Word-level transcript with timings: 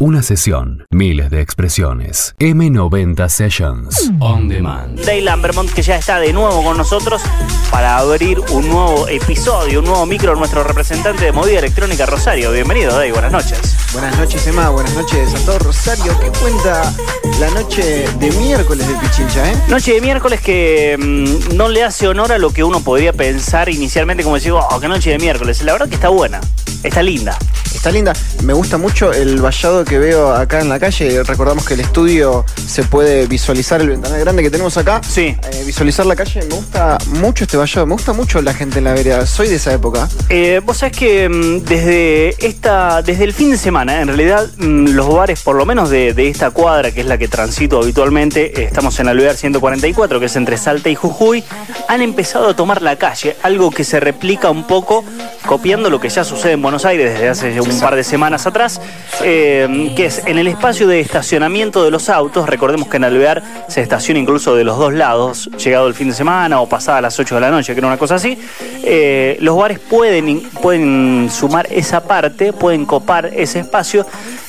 Una 0.00 0.22
sesión, 0.22 0.84
miles 0.90 1.30
de 1.30 1.40
expresiones. 1.40 2.34
M90 2.40 3.28
Sessions. 3.28 4.10
On 4.18 4.48
demand. 4.48 4.98
Dale 4.98 5.20
Lambermont 5.20 5.70
que 5.70 5.82
ya 5.82 5.94
está 5.94 6.18
de 6.18 6.32
nuevo 6.32 6.64
con 6.64 6.76
nosotros 6.76 7.22
para 7.70 7.98
abrir 7.98 8.40
un 8.50 8.68
nuevo 8.68 9.06
episodio, 9.06 9.78
un 9.78 9.84
nuevo 9.84 10.04
micro, 10.04 10.34
nuestro 10.34 10.64
representante 10.64 11.26
de 11.26 11.30
movida 11.30 11.60
electrónica 11.60 12.06
Rosario. 12.06 12.50
Bienvenido, 12.50 12.90
Dave, 12.90 13.12
buenas 13.12 13.30
noches. 13.30 13.76
Buenas 13.94 14.18
noches, 14.18 14.44
Emma. 14.48 14.70
Buenas 14.70 14.92
noches 14.94 15.32
a 15.34 15.38
todo 15.46 15.58
Rosario. 15.60 16.18
¿Qué 16.18 16.26
cuenta 16.40 16.92
la 17.38 17.48
noche 17.50 18.04
de 18.18 18.30
miércoles 18.32 18.88
de 18.88 18.94
Pichincha, 18.96 19.52
eh? 19.52 19.56
Noche 19.68 19.94
de 19.94 20.00
miércoles 20.00 20.40
que 20.40 20.96
mm, 20.98 21.54
no 21.56 21.68
le 21.68 21.84
hace 21.84 22.08
honor 22.08 22.32
a 22.32 22.38
lo 22.38 22.50
que 22.52 22.64
uno 22.64 22.80
podría 22.80 23.12
pensar 23.12 23.68
inicialmente 23.68 24.24
como 24.24 24.34
decir, 24.34 24.50
oh, 24.52 24.80
qué 24.80 24.88
noche 24.88 25.10
de 25.10 25.18
miércoles. 25.18 25.62
La 25.62 25.72
verdad 25.72 25.88
que 25.88 25.94
está 25.94 26.08
buena, 26.08 26.40
está 26.82 27.04
linda. 27.04 27.38
Está 27.72 27.90
linda. 27.92 28.14
Me 28.42 28.54
gusta 28.54 28.78
mucho 28.78 29.12
el 29.12 29.42
vallado 29.42 29.84
que 29.84 29.98
veo 29.98 30.32
acá 30.34 30.60
en 30.60 30.70
la 30.70 30.80
calle. 30.80 31.22
Recordamos 31.22 31.66
que 31.66 31.74
el 31.74 31.80
estudio 31.80 32.46
se 32.66 32.82
puede 32.82 33.26
visualizar 33.26 33.78
el 33.82 33.90
ventanal 33.90 34.20
grande 34.20 34.42
que 34.42 34.50
tenemos 34.50 34.78
acá. 34.78 35.02
Sí. 35.06 35.36
Eh, 35.52 35.62
visualizar 35.66 36.06
la 36.06 36.16
calle. 36.16 36.40
Me 36.48 36.54
gusta 36.54 36.96
mucho 37.08 37.44
este 37.44 37.58
vallado. 37.58 37.84
Me 37.86 37.92
gusta 37.92 38.14
mucho 38.14 38.40
la 38.40 38.54
gente 38.54 38.78
en 38.78 38.84
la 38.84 38.94
vereda. 38.94 39.26
Soy 39.26 39.48
de 39.48 39.56
esa 39.56 39.72
época. 39.74 40.08
Eh, 40.30 40.62
Vos 40.64 40.78
sabés 40.78 40.96
que 40.96 41.28
mm, 41.28 41.64
desde 41.68 42.46
esta, 42.46 43.02
desde 43.02 43.24
el 43.24 43.34
fin 43.34 43.50
de 43.50 43.58
semana, 43.58 43.83
en 43.92 44.08
realidad, 44.08 44.46
mm, 44.56 44.90
los 44.90 45.08
bares, 45.12 45.42
por 45.42 45.56
lo 45.56 45.66
menos 45.66 45.90
de, 45.90 46.14
de 46.14 46.28
esta 46.28 46.50
cuadra, 46.50 46.90
que 46.90 47.00
es 47.00 47.06
la 47.06 47.18
que 47.18 47.28
transito 47.28 47.78
habitualmente, 47.78 48.60
eh, 48.60 48.64
estamos 48.64 48.98
en 49.00 49.08
Alvear 49.08 49.36
144, 49.36 50.18
que 50.18 50.26
es 50.26 50.36
entre 50.36 50.56
Salta 50.56 50.88
y 50.88 50.94
Jujuy, 50.94 51.44
han 51.88 52.00
empezado 52.00 52.48
a 52.48 52.56
tomar 52.56 52.82
la 52.82 52.96
calle, 52.96 53.36
algo 53.42 53.70
que 53.70 53.84
se 53.84 54.00
replica 54.00 54.50
un 54.50 54.64
poco 54.64 55.04
copiando 55.46 55.90
lo 55.90 56.00
que 56.00 56.08
ya 56.08 56.24
sucede 56.24 56.52
en 56.52 56.62
Buenos 56.62 56.84
Aires 56.86 57.12
desde 57.12 57.28
hace 57.28 57.60
un 57.60 57.78
par 57.80 57.94
de 57.96 58.04
semanas 58.04 58.46
atrás, 58.46 58.80
eh, 59.22 59.92
que 59.94 60.06
es 60.06 60.22
en 60.24 60.38
el 60.38 60.46
espacio 60.46 60.88
de 60.88 61.00
estacionamiento 61.00 61.84
de 61.84 61.90
los 61.90 62.08
autos, 62.08 62.48
recordemos 62.48 62.88
que 62.88 62.96
en 62.96 63.04
Alvear 63.04 63.42
se 63.68 63.82
estaciona 63.82 64.18
incluso 64.18 64.54
de 64.54 64.64
los 64.64 64.78
dos 64.78 64.94
lados, 64.94 65.50
llegado 65.62 65.86
el 65.86 65.94
fin 65.94 66.08
de 66.08 66.14
semana 66.14 66.60
o 66.60 66.68
pasada 66.68 67.02
las 67.02 67.18
8 67.18 67.34
de 67.34 67.40
la 67.40 67.50
noche, 67.50 67.74
que 67.74 67.80
era 67.80 67.86
una 67.86 67.98
cosa 67.98 68.14
así, 68.14 68.38
eh, 68.82 69.36
los 69.40 69.56
bares 69.56 69.78
pueden, 69.78 70.40
pueden 70.62 71.28
sumar 71.30 71.66
esa 71.70 72.04
parte, 72.04 72.52
pueden 72.52 72.86
copar 72.86 73.26
ese 73.26 73.60
espacio 73.60 73.73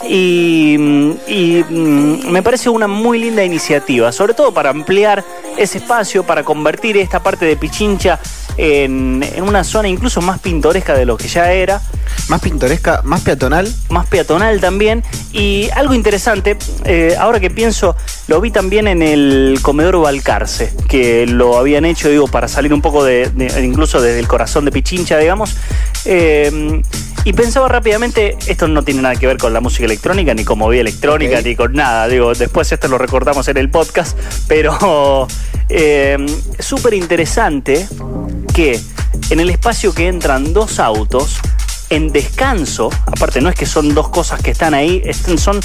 y, 0.08 0.78
mm, 0.78 2.30
me 2.30 2.44
parece 2.44 2.70
una 2.70 2.88
muy 2.88 3.20
linda 3.20 3.44
iniciativa, 3.44 4.12
sobre 4.12 4.34
todo 4.34 4.54
para 4.54 4.70
ampliar 4.70 5.24
ese 5.58 5.80
espacio, 5.80 6.24
para 6.24 6.44
convertir 6.44 6.98
esta 6.98 7.22
parte 7.22 7.46
de 7.46 7.56
Pichincha 7.56 8.20
en, 8.58 9.24
en 9.36 9.44
una 9.44 9.64
zona 9.64 9.88
incluso 9.88 10.22
más 10.22 10.40
pintoresca 10.40 10.94
de 10.94 11.06
lo 11.06 11.18
que 11.18 11.28
ya 11.28 11.52
era, 11.52 11.82
Más 12.30 12.42
pintoresca, 12.42 13.02
más 13.04 13.22
peatonal. 13.22 13.72
más 13.90 14.08
peatonal 14.08 14.60
también. 14.62 15.04
Y 15.32 15.70
algo 15.76 15.94
interesante, 15.94 16.58
eh, 16.86 17.16
ahora 17.20 17.40
que 17.40 17.50
pienso, 17.50 17.96
lo 18.28 18.40
vi 18.42 18.52
también 18.52 18.88
en 18.88 19.02
el 19.02 19.60
comedor 19.62 20.00
Balcarce, 20.02 20.74
que 20.88 21.26
lo 21.28 21.58
habían 21.58 21.86
hecho, 21.86 22.10
digo, 22.10 22.28
para 22.28 22.48
salir 22.48 22.74
un 22.74 22.82
poco 22.82 23.04
de, 23.04 23.30
de- 23.30 23.64
incluso 23.66 24.02
desde 24.02 24.20
el 24.20 24.28
corazón 24.28 24.66
de 24.66 24.72
Pichincha, 24.72 25.18
digamos. 25.18 25.56
Eh, 26.06 26.82
y 27.26 27.34
pensaba 27.34 27.68
rápidamente, 27.68 28.38
esto 28.48 28.68
no 28.68 28.84
tiene 28.84 29.02
nada 29.02 29.16
que 29.16 29.26
ver 29.26 29.38
con 29.38 29.52
la 29.52 29.60
música 29.60 29.86
electrónica, 29.86 30.34
ni 30.36 30.46
con 30.46 30.60
movida 30.60 30.82
electrónica, 30.82 31.42
ni 31.42 31.56
con 31.56 31.74
nada. 31.74 32.08
Digo, 32.08 32.34
después 32.36 32.72
esto 32.72 32.88
lo 32.88 33.00
recordamos 33.00 33.48
en 33.48 33.58
el 33.58 33.70
podcast, 33.72 34.16
pero 34.48 35.28
eh, 35.70 36.18
súper 36.60 36.94
interesante 36.94 37.88
que 38.56 38.80
en 39.32 39.42
el 39.42 39.50
espacio 39.50 39.94
que 39.94 40.08
entran 40.08 40.54
dos 40.54 40.80
autos, 40.80 41.40
en 41.90 42.14
descanso, 42.14 42.90
aparte 43.06 43.42
no 43.42 43.50
es 43.50 43.56
que 43.56 43.66
son 43.66 43.94
dos 43.94 44.08
cosas 44.08 44.42
que 44.42 44.52
están 44.52 44.74
ahí, 44.74 45.04
son 45.38 45.60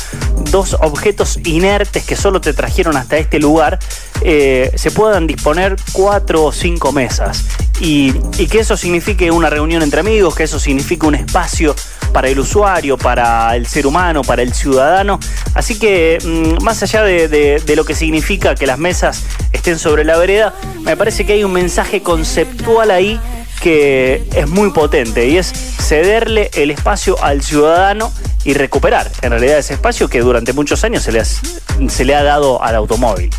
dos 0.50 0.76
objetos 0.80 1.38
inertes 1.44 2.04
que 2.04 2.16
solo 2.16 2.40
te 2.40 2.52
trajeron 2.52 2.96
hasta 2.96 3.16
este 3.16 3.38
lugar, 3.38 3.78
eh, 4.22 4.72
se 4.74 4.90
puedan 4.90 5.28
disponer 5.28 5.76
cuatro 5.92 6.46
o 6.46 6.52
cinco 6.52 6.90
mesas. 6.90 7.44
Y, 7.80 8.12
que 8.46 8.60
eso 8.60 8.76
signifique 8.76 9.30
una 9.30 9.48
reunión 9.48 9.82
entre 9.82 10.00
amigos, 10.00 10.34
que 10.34 10.42
eso 10.42 10.58
signifique 10.58 11.06
un 11.06 11.14
espacio 11.14 11.74
para 12.12 12.28
el 12.28 12.38
usuario, 12.38 12.98
para 12.98 13.56
el 13.56 13.66
ser 13.66 13.86
humano, 13.86 14.22
para 14.22 14.42
el 14.42 14.52
ciudadano. 14.52 15.18
Así 15.54 15.78
que 15.78 16.18
mm, 16.22 16.62
más 16.62 16.82
allá 16.82 17.02
de, 17.02 17.62
lo 17.74 17.84
que 17.84 17.94
significa 17.94 18.54
que 18.54 18.66
las 18.66 18.78
mesas 18.78 19.24
estén 19.52 19.78
sobre 19.78 20.04
la 20.04 20.18
vereda, 20.18 20.54
me 20.82 20.96
parece 20.96 21.24
que 21.24 21.34
hay 21.34 21.44
un 21.44 21.52
mensaje 21.52 22.02
conceptual 22.02 22.90
ahí 22.90 23.18
que 23.62 24.26
es 24.34 24.48
muy 24.48 24.70
potente 24.70 25.28
y 25.28 25.36
es 25.36 25.48
cederle 25.48 26.50
el 26.54 26.70
espacio 26.70 27.22
al 27.22 27.42
ciudadano 27.42 28.12
y 28.44 28.54
recuperar 28.54 29.10
en 29.22 29.30
realidad 29.30 29.58
ese 29.58 29.74
espacio 29.74 30.08
que 30.08 30.20
durante 30.20 30.52
muchos 30.52 30.82
años 30.82 31.02
se 31.02 31.12
le, 31.12 31.22
se 31.24 32.04
le 32.04 32.14
ha 32.14 32.22
dado 32.22 32.62
al 32.62 32.74
automóvil. 32.74 33.30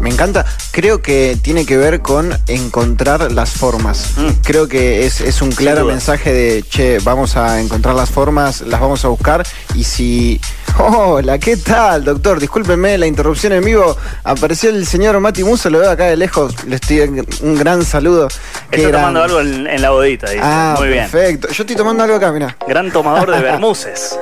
Me 0.00 0.08
encanta. 0.10 0.44
Creo 0.72 1.02
que 1.02 1.36
tiene 1.42 1.66
que 1.66 1.76
ver 1.76 2.00
con 2.00 2.36
encontrar 2.46 3.32
las 3.32 3.50
formas. 3.50 4.12
Mm. 4.16 4.28
Creo 4.42 4.66
que 4.68 5.04
es, 5.06 5.20
es 5.20 5.42
un 5.42 5.50
claro 5.52 5.84
mensaje 5.84 6.32
de, 6.32 6.62
che, 6.62 6.98
vamos 7.00 7.36
a 7.36 7.60
encontrar 7.60 7.94
las 7.94 8.10
formas, 8.10 8.62
las 8.62 8.80
vamos 8.80 9.04
a 9.04 9.08
buscar. 9.08 9.46
Y 9.74 9.84
si... 9.84 10.40
Hola, 10.78 11.38
¿qué 11.38 11.56
tal, 11.56 12.04
doctor? 12.04 12.38
Discúlpenme 12.40 12.96
la 12.96 13.06
interrupción 13.06 13.52
en 13.52 13.64
vivo. 13.64 13.96
Apareció 14.24 14.70
el 14.70 14.86
señor 14.86 15.18
Mati 15.20 15.44
Muso, 15.44 15.68
lo 15.68 15.80
veo 15.80 15.90
acá 15.90 16.06
de 16.06 16.16
lejos. 16.16 16.64
Le 16.64 16.76
estoy 16.76 17.00
un 17.42 17.56
gran 17.56 17.84
saludo. 17.84 18.28
Está 18.70 18.88
gran- 18.88 18.92
tomando 18.92 19.22
algo 19.24 19.40
en, 19.40 19.66
en 19.66 19.82
la 19.82 19.90
bodita, 19.90 20.30
dice. 20.30 20.40
Ah, 20.42 20.76
muy 20.78 20.88
bien. 20.88 21.10
perfecto. 21.10 21.48
Yo 21.48 21.62
estoy 21.64 21.76
tomando 21.76 22.04
algo 22.04 22.16
acá, 22.16 22.32
mira. 22.32 22.56
Gran 22.66 22.90
tomador 22.90 23.30
de 23.30 23.40
bermuces. 23.42 24.18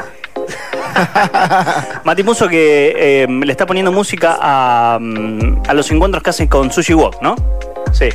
Mati 2.04 2.22
Muso 2.22 2.48
que 2.48 2.94
eh, 2.96 3.26
le 3.28 3.52
está 3.52 3.66
poniendo 3.66 3.92
música 3.92 4.38
a, 4.40 4.98
mm, 5.00 5.62
a 5.68 5.74
los 5.74 5.90
encuentros 5.90 6.22
que 6.22 6.30
hacen 6.30 6.48
con 6.48 6.70
Sushi 6.70 6.94
Walk, 6.94 7.20
¿no? 7.22 7.36
Sí. 7.92 8.08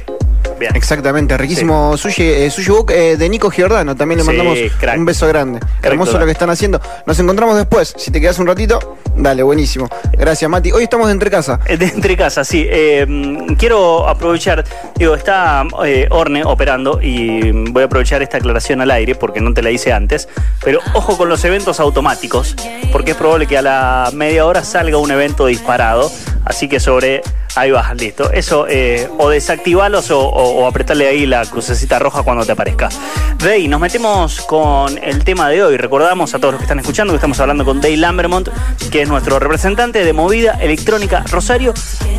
Bien. 0.60 0.76
Exactamente, 0.76 1.38
riquísimo 1.38 1.98
sushi, 1.98 2.24
eh, 2.24 2.50
sushi 2.50 2.70
Book 2.72 2.92
eh, 2.92 3.18
de 3.18 3.30
Nico 3.30 3.50
Giordano. 3.50 3.96
También 3.96 4.18
le 4.20 4.24
Sí, 4.24 4.28
mandamos 4.28 4.58
un 4.98 5.06
beso 5.06 5.28
grande. 5.28 5.60
Hermoso 5.82 6.12
total. 6.12 6.22
lo 6.22 6.26
que 6.28 6.32
están 6.32 6.50
haciendo. 6.50 6.80
Nos 7.06 7.20
encontramos 7.20 7.56
después. 7.58 7.94
Si 7.98 8.12
te 8.12 8.22
quedas 8.22 8.40
un 8.40 8.48
ratito, 8.48 8.98
dale, 9.16 9.44
buenísimo. 9.44 9.90
Gracias, 10.14 10.50
Mati. 10.50 10.72
Hoy 10.72 10.84
estamos 10.84 11.08
de 11.08 11.14
entre 11.14 11.30
casa. 11.32 11.60
Eh, 11.66 11.78
De 11.78 11.86
entre 11.88 12.16
casa, 12.16 12.44
sí. 12.44 12.68
Mm, 13.08 13.54
quiero 13.56 14.08
aprovechar, 14.08 14.64
digo, 14.96 15.16
está 15.16 15.64
Orne 16.10 16.44
operando 16.46 17.02
y 17.02 17.52
mm, 17.52 17.74
voy 17.74 17.84
a 17.84 17.86
aprovechar 17.88 18.22
esta 18.22 18.38
aclaración 18.38 18.82
al 18.82 18.92
aire 18.92 19.16
porque 19.16 19.42
no 19.42 19.54
te 19.54 19.62
la 19.62 19.72
hice 19.72 19.92
antes. 19.92 20.28
Pero 20.64 20.80
ojo 20.94 21.18
con 21.18 21.30
los 21.30 21.44
eventos 21.46 21.80
automáticos, 21.80 22.56
porque 22.92 23.12
es 23.12 23.18
probable 23.18 23.48
que 23.48 23.58
a 23.58 23.62
la 23.62 24.10
media 24.14 24.46
hora 24.46 24.64
salga 24.64 24.98
un 24.98 25.12
evento 25.12 25.46
disparado. 25.48 26.12
Así 26.46 26.68
que 26.70 26.80
sobre. 26.80 27.22
Ahí 27.56 27.70
va, 27.70 27.94
listo. 27.94 28.32
Eso, 28.32 28.66
eh, 28.68 29.08
o 29.20 29.30
desactivalos 29.30 30.10
o, 30.10 30.20
o, 30.20 30.64
o 30.64 30.68
apretarle 30.68 31.08
ahí 31.08 31.28
la 31.28 31.46
crucecita 31.46 32.00
roja 32.00 32.24
cuando 32.24 32.44
te 32.46 32.52
aparezca. 32.52 32.90
Rey, 33.38 33.68
nos 33.68 33.80
metemos 33.80 34.42
con 34.42 34.98
el 34.98 35.24
tema 35.24 35.50
de 35.50 35.64
hoy. 35.64 35.78
Recordamos 35.78 36.34
a 36.34 36.40
todos 36.40 36.54
los 36.54 36.60
que 36.60 36.64
están 36.64 36.80
escuchando 36.80 37.14
que 37.14 37.18
estamos 37.18 37.40
hablando 37.40 37.64
con 37.64 37.80
Dave 37.80 37.98
Lambermont, 37.98 38.50
que 38.92 39.04
es 39.04 39.08
nuestro 39.10 39.38
representante 39.38 40.04
de 40.04 40.14
movida 40.14 40.54
electrónica 40.62 41.24
Rosario. 41.30 41.76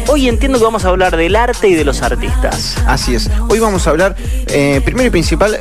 Hoy 0.06 0.28
entiendo 0.28 0.58
que 0.58 0.64
vamos 0.64 0.84
a 0.84 0.88
hablar 0.90 1.16
del 1.16 1.34
arte 1.34 1.66
y 1.66 1.74
de 1.74 1.84
los 1.84 2.02
artistas. 2.02 2.76
Así 2.86 3.14
es. 3.16 3.28
Hoy 3.48 3.58
vamos 3.58 3.86
a 3.88 3.90
hablar, 3.90 4.14
eh, 4.48 4.82
primero 4.84 5.08
y 5.08 5.10
principal, 5.10 5.58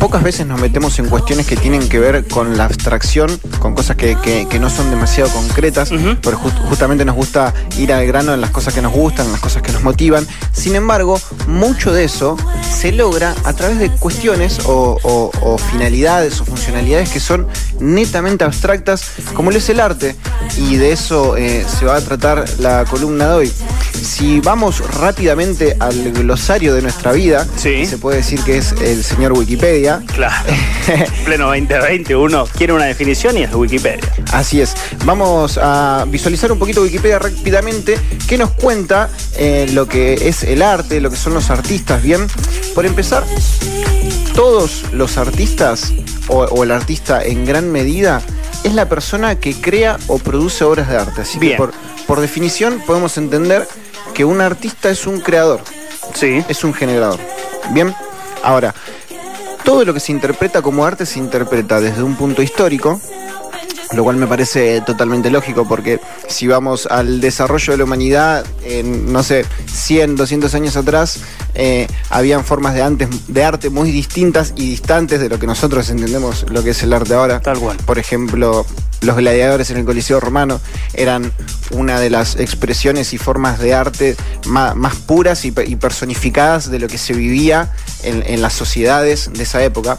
pocas 0.00 0.22
veces 0.24 0.46
nos 0.46 0.58
metemos 0.60 0.98
en 0.98 1.08
cuestiones 1.08 1.46
que 1.46 1.56
tienen 1.56 1.88
que 1.88 2.00
ver 2.00 2.26
con 2.26 2.56
la 2.56 2.64
abstracción, 2.64 3.38
con 3.60 3.74
cosas 3.74 3.96
que, 3.96 4.16
que- 4.16 4.48
que 4.48 4.58
no 4.58 4.68
son 4.70 4.90
demasiado 4.90 5.30
concretas, 5.30 5.90
pero 6.22 6.38
just- 6.38 6.58
justamente 6.68 7.04
nos 7.04 7.14
gusta 7.14 7.52
ir 7.78 7.92
al 7.92 8.04
grano 8.06 8.32
en 8.34 8.40
las 8.40 8.50
cosas 8.50 8.72
que 8.74 8.80
nos 8.82 8.92
gustan, 8.92 9.11
en 9.20 9.32
las 9.32 9.40
cosas 9.40 9.60
que 9.62 9.70
nos 9.72 9.82
motivan. 9.82 10.26
Sin 10.52 10.74
embargo, 10.74 11.20
mucho 11.46 11.92
de 11.92 12.04
eso 12.04 12.36
se 12.78 12.92
logra 12.92 13.34
a 13.44 13.52
través 13.52 13.78
de 13.78 13.90
cuestiones 13.90 14.60
o, 14.64 14.98
o- 15.02 15.30
o 15.42 15.58
finalidades 15.58 16.40
o 16.40 16.44
funcionalidades 16.46 17.10
que 17.10 17.20
son 17.20 17.46
netamente 17.78 18.44
abstractas, 18.44 19.04
como 19.34 19.50
lo 19.50 19.58
es 19.58 19.68
el 19.68 19.80
arte, 19.80 20.16
y 20.56 20.76
de 20.76 20.92
eso 20.92 21.36
eh, 21.36 21.66
se 21.78 21.84
va 21.84 21.96
a 21.96 22.00
tratar 22.00 22.44
la 22.58 22.84
columna 22.86 23.28
de 23.28 23.34
hoy. 23.34 23.52
Si 24.02 24.40
vamos 24.40 24.82
rápidamente 25.00 25.76
al 25.78 26.12
glosario 26.12 26.74
de 26.74 26.82
nuestra 26.82 27.12
vida, 27.12 27.46
Sí. 27.56 27.86
se 27.86 27.98
puede 27.98 28.18
decir 28.18 28.40
que 28.40 28.56
es 28.58 28.72
el 28.72 29.04
señor 29.04 29.32
Wikipedia. 29.32 30.02
Claro. 30.14 30.44
Pleno 31.24 31.46
2020, 31.48 32.16
uno 32.16 32.46
quiere 32.56 32.72
una 32.72 32.86
definición 32.86 33.36
y 33.38 33.42
es 33.44 33.54
Wikipedia. 33.54 34.00
Así 34.32 34.60
es. 34.60 34.74
Vamos 35.04 35.58
a 35.62 36.04
visualizar 36.08 36.50
un 36.50 36.58
poquito 36.58 36.82
Wikipedia 36.82 37.18
rápidamente, 37.18 37.98
que 38.26 38.38
nos 38.38 38.50
cuenta 38.52 39.01
eh, 39.36 39.68
lo 39.72 39.86
que 39.88 40.28
es 40.28 40.42
el 40.42 40.62
arte, 40.62 41.00
lo 41.00 41.10
que 41.10 41.16
son 41.16 41.34
los 41.34 41.50
artistas. 41.50 42.02
Bien, 42.02 42.26
por 42.74 42.86
empezar, 42.86 43.24
todos 44.34 44.84
los 44.92 45.16
artistas, 45.18 45.92
o, 46.28 46.44
o 46.44 46.62
el 46.64 46.70
artista 46.70 47.22
en 47.22 47.44
gran 47.44 47.70
medida, 47.70 48.22
es 48.64 48.74
la 48.74 48.88
persona 48.88 49.36
que 49.36 49.54
crea 49.54 49.98
o 50.06 50.18
produce 50.18 50.64
obras 50.64 50.88
de 50.88 50.96
arte. 50.96 51.22
Así 51.22 51.38
Bien. 51.38 51.52
que 51.52 51.56
por, 51.58 51.72
por 52.06 52.20
definición 52.20 52.82
podemos 52.86 53.16
entender 53.18 53.66
que 54.14 54.24
un 54.24 54.40
artista 54.40 54.90
es 54.90 55.06
un 55.06 55.20
creador, 55.20 55.60
Sí. 56.14 56.44
es 56.48 56.64
un 56.64 56.74
generador. 56.74 57.18
Bien, 57.70 57.94
ahora, 58.42 58.74
todo 59.64 59.84
lo 59.84 59.94
que 59.94 60.00
se 60.00 60.12
interpreta 60.12 60.60
como 60.62 60.84
arte 60.84 61.06
se 61.06 61.18
interpreta 61.18 61.80
desde 61.80 62.02
un 62.02 62.16
punto 62.16 62.42
histórico, 62.42 63.00
lo 63.94 64.04
cual 64.04 64.16
me 64.16 64.26
parece 64.26 64.80
totalmente 64.82 65.30
lógico 65.30 65.66
porque 65.66 66.00
si 66.26 66.46
vamos 66.46 66.86
al 66.86 67.20
desarrollo 67.20 67.72
de 67.72 67.78
la 67.78 67.84
humanidad, 67.84 68.44
en, 68.64 69.12
no 69.12 69.22
sé, 69.22 69.44
100, 69.66 70.16
200 70.16 70.54
años 70.54 70.76
atrás, 70.76 71.20
eh, 71.54 71.86
habían 72.10 72.44
formas 72.44 72.74
de, 72.74 72.82
antes, 72.82 73.08
de 73.28 73.44
arte 73.44 73.70
muy 73.70 73.90
distintas 73.90 74.52
y 74.56 74.70
distantes 74.70 75.20
de 75.20 75.28
lo 75.28 75.38
que 75.38 75.46
nosotros 75.46 75.88
entendemos 75.90 76.46
lo 76.50 76.62
que 76.62 76.70
es 76.70 76.82
el 76.82 76.92
arte 76.92 77.14
ahora. 77.14 77.40
Tal 77.40 77.58
cual. 77.58 77.76
Por 77.84 77.98
ejemplo, 77.98 78.64
los 79.02 79.16
gladiadores 79.16 79.70
en 79.70 79.76
el 79.76 79.84
Coliseo 79.84 80.20
Romano 80.20 80.60
eran 80.94 81.32
una 81.70 82.00
de 82.00 82.10
las 82.10 82.36
expresiones 82.36 83.12
y 83.12 83.18
formas 83.18 83.58
de 83.58 83.74
arte 83.74 84.16
más, 84.46 84.96
puras 84.96 85.44
y, 85.44 85.52
personificadas 85.52 86.70
de 86.70 86.78
lo 86.78 86.88
que 86.88 86.98
se 86.98 87.12
vivía 87.12 87.72
en, 88.02 88.42
las 88.42 88.52
sociedades 88.52 89.30
de 89.32 89.42
esa 89.42 89.62
época. 89.62 89.98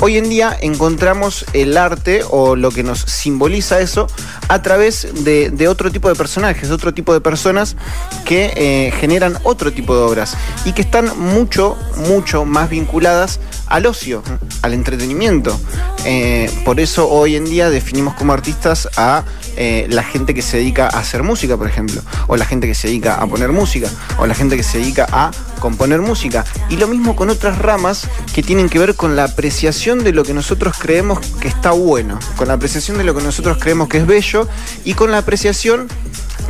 Hoy 0.00 0.18
en 0.18 0.28
día 0.28 0.56
encontramos 0.60 1.44
el 1.52 1.76
arte 1.76 2.22
o 2.28 2.56
lo 2.56 2.70
que 2.70 2.82
nos 2.82 3.00
simboliza 3.00 3.80
eso 3.80 4.06
a 4.48 4.62
través 4.62 5.24
de, 5.24 5.68
otro 5.68 5.90
tipo 5.90 6.08
de 6.08 6.14
personajes, 6.14 6.68
de 6.68 6.74
otro 6.74 6.92
tipo 6.92 7.12
de 7.12 7.20
personas 7.20 7.76
que 8.24 8.52
eh, 8.56 8.92
generan 8.98 9.38
otro 9.44 9.72
tipo 9.72 9.96
de 9.96 10.02
obras 10.02 10.36
y 10.64 10.72
que 10.72 10.82
están 10.82 11.18
mucho, 11.18 11.76
mucho 12.08 12.44
más 12.44 12.68
vinculadas 12.70 13.40
al 13.66 13.86
ocio, 13.86 14.22
al 14.62 14.74
entretenimiento. 14.74 15.58
Eh, 16.04 16.50
por 16.64 16.80
eso 16.80 17.08
hoy 17.08 17.36
en 17.36 17.44
día 17.44 17.70
definimos 17.70 18.14
como 18.14 18.32
artistas 18.32 18.88
a 18.96 19.24
eh, 19.56 19.86
la 19.88 20.02
gente 20.02 20.34
que 20.34 20.42
se 20.42 20.58
dedica 20.58 20.86
a 20.86 20.98
hacer 20.98 21.22
música, 21.22 21.56
por 21.56 21.68
ejemplo, 21.68 22.00
o 22.26 22.36
la 22.36 22.44
gente 22.44 22.66
que 22.66 22.74
se 22.74 22.88
dedica 22.88 23.14
a 23.16 23.26
poner 23.26 23.52
música, 23.52 23.88
o 24.18 24.26
la 24.26 24.34
gente 24.34 24.56
que 24.56 24.62
se 24.62 24.78
dedica 24.78 25.06
a 25.10 25.30
componer 25.60 26.00
música. 26.00 26.44
Y 26.68 26.76
lo 26.76 26.88
mismo 26.88 27.16
con 27.16 27.30
otras 27.30 27.58
ramas 27.58 28.08
que 28.34 28.42
tienen 28.42 28.68
que 28.68 28.78
ver 28.78 28.94
con 28.94 29.16
la 29.16 29.24
apreciación 29.24 30.04
de 30.04 30.12
lo 30.12 30.24
que 30.24 30.34
nosotros 30.34 30.76
creemos 30.78 31.20
que 31.40 31.48
está 31.48 31.70
bueno, 31.70 32.18
con 32.36 32.48
la 32.48 32.54
apreciación 32.54 32.98
de 32.98 33.04
lo 33.04 33.14
que 33.14 33.22
nosotros 33.22 33.58
creemos 33.60 33.88
que 33.88 33.98
es 33.98 34.06
bello 34.06 34.48
y 34.84 34.94
con 34.94 35.10
la 35.10 35.18
apreciación 35.18 35.88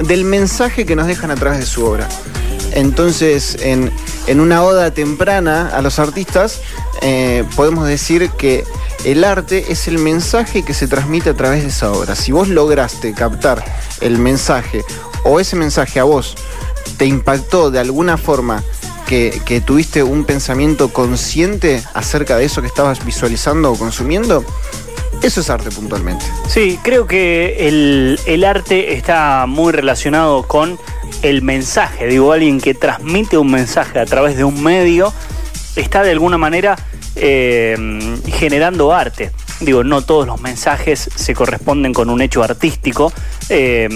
del 0.07 0.25
mensaje 0.25 0.87
que 0.87 0.97
nos 0.97 1.07
dejan 1.07 1.31
a 1.31 1.37
través 1.37 1.61
de 1.61 1.67
su 1.67 1.85
obra. 1.85 2.09
Entonces, 2.73 3.57
en, 3.61 3.93
una 4.41 4.62
oda 4.65 4.91
temprana 4.91 5.69
a 5.69 5.81
los 5.81 6.00
artistas, 6.00 6.61
eh, 7.03 7.45
podemos 7.55 7.87
decir 7.87 8.31
que 8.31 8.65
el 9.05 9.23
arte 9.23 9.67
es 9.71 9.87
el 9.87 9.99
mensaje 9.99 10.65
que 10.65 10.75
se 10.75 10.89
transmite 10.89 11.31
a 11.31 11.35
través 11.35 11.62
de 11.62 11.69
esa 11.69 11.93
obra. 11.93 12.17
Si 12.17 12.33
vos 12.33 12.49
lograste 12.94 13.12
captar 13.12 13.64
el 14.00 14.19
mensaje 14.19 14.85
o 15.25 15.41
ese 15.41 15.56
mensaje 15.56 16.00
a 16.00 16.05
vos 16.05 16.35
te 16.96 17.06
impactó 17.06 17.70
de 17.70 17.81
alguna 17.81 18.17
forma 18.17 18.62
que, 19.06 19.62
tuviste 19.64 20.02
un 20.02 20.25
pensamiento 20.25 20.93
consciente 20.93 21.82
acerca 21.94 22.37
de 22.37 22.46
eso 22.46 22.62
que 22.62 22.67
estabas 22.67 23.05
visualizando 23.05 23.70
o 23.70 23.79
consumiendo, 23.79 24.44
eso 25.23 25.41
es 25.41 25.50
arte 25.50 25.70
puntualmente. 25.70 26.25
Sí, 26.49 26.81
creo 26.82 27.06
que 27.06 27.69
el, 27.69 28.19
el 28.26 28.43
arte 28.43 28.94
está 28.94 29.44
muy 29.47 29.73
relacionado 29.73 30.43
con 30.49 30.81
el 31.23 31.43
mensaje, 31.43 32.08
digo, 32.08 32.32
alguien 32.32 32.61
que 32.61 32.75
transmite 32.75 33.38
un 33.38 33.52
mensaje 33.52 34.00
a 34.00 34.05
través 34.05 34.37
de 34.37 34.43
un 34.43 34.61
medio, 34.62 35.12
está 35.76 36.02
de 36.02 36.11
alguna 36.11 36.38
manera 36.38 36.76
eh, 37.14 37.76
generando 38.26 38.93
arte. 38.93 39.31
Digo, 39.61 39.85
no 39.85 40.03
todos 40.03 40.27
los 40.27 40.41
mensajes 40.41 41.09
se 41.15 41.35
corresponden 41.35 41.93
con 41.93 42.11
un 42.11 42.21
hecho 42.21 42.43
artístico, 42.43 43.12
eh, 43.49 43.89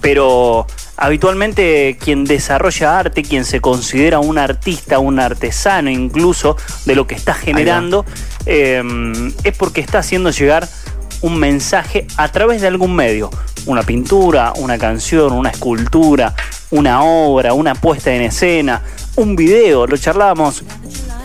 pero 0.00 0.66
habitualmente 0.96 1.98
quien 2.00 2.24
desarrolla 2.24 2.98
arte, 2.98 3.22
quien 3.22 3.44
se 3.44 3.60
considera 3.60 4.20
un 4.20 4.38
artista, 4.38 4.98
un 4.98 5.18
artesano 5.18 5.90
incluso 5.90 6.56
de 6.84 6.94
lo 6.94 7.06
que 7.06 7.16
está 7.16 7.34
generando, 7.34 8.06
eh, 8.46 8.82
es 9.42 9.56
porque 9.56 9.80
está 9.80 9.98
haciendo 9.98 10.30
llegar 10.30 10.68
un 11.24 11.38
mensaje 11.38 12.06
a 12.16 12.30
través 12.30 12.60
de 12.60 12.68
algún 12.68 12.94
medio. 12.94 13.30
Una 13.66 13.82
pintura, 13.82 14.52
una 14.56 14.76
canción, 14.76 15.32
una 15.32 15.48
escultura, 15.48 16.34
una 16.70 17.02
obra, 17.02 17.54
una 17.54 17.74
puesta 17.74 18.14
en 18.14 18.22
escena, 18.22 18.82
un 19.16 19.34
video. 19.34 19.86
Lo 19.86 19.96
charlábamos 19.96 20.62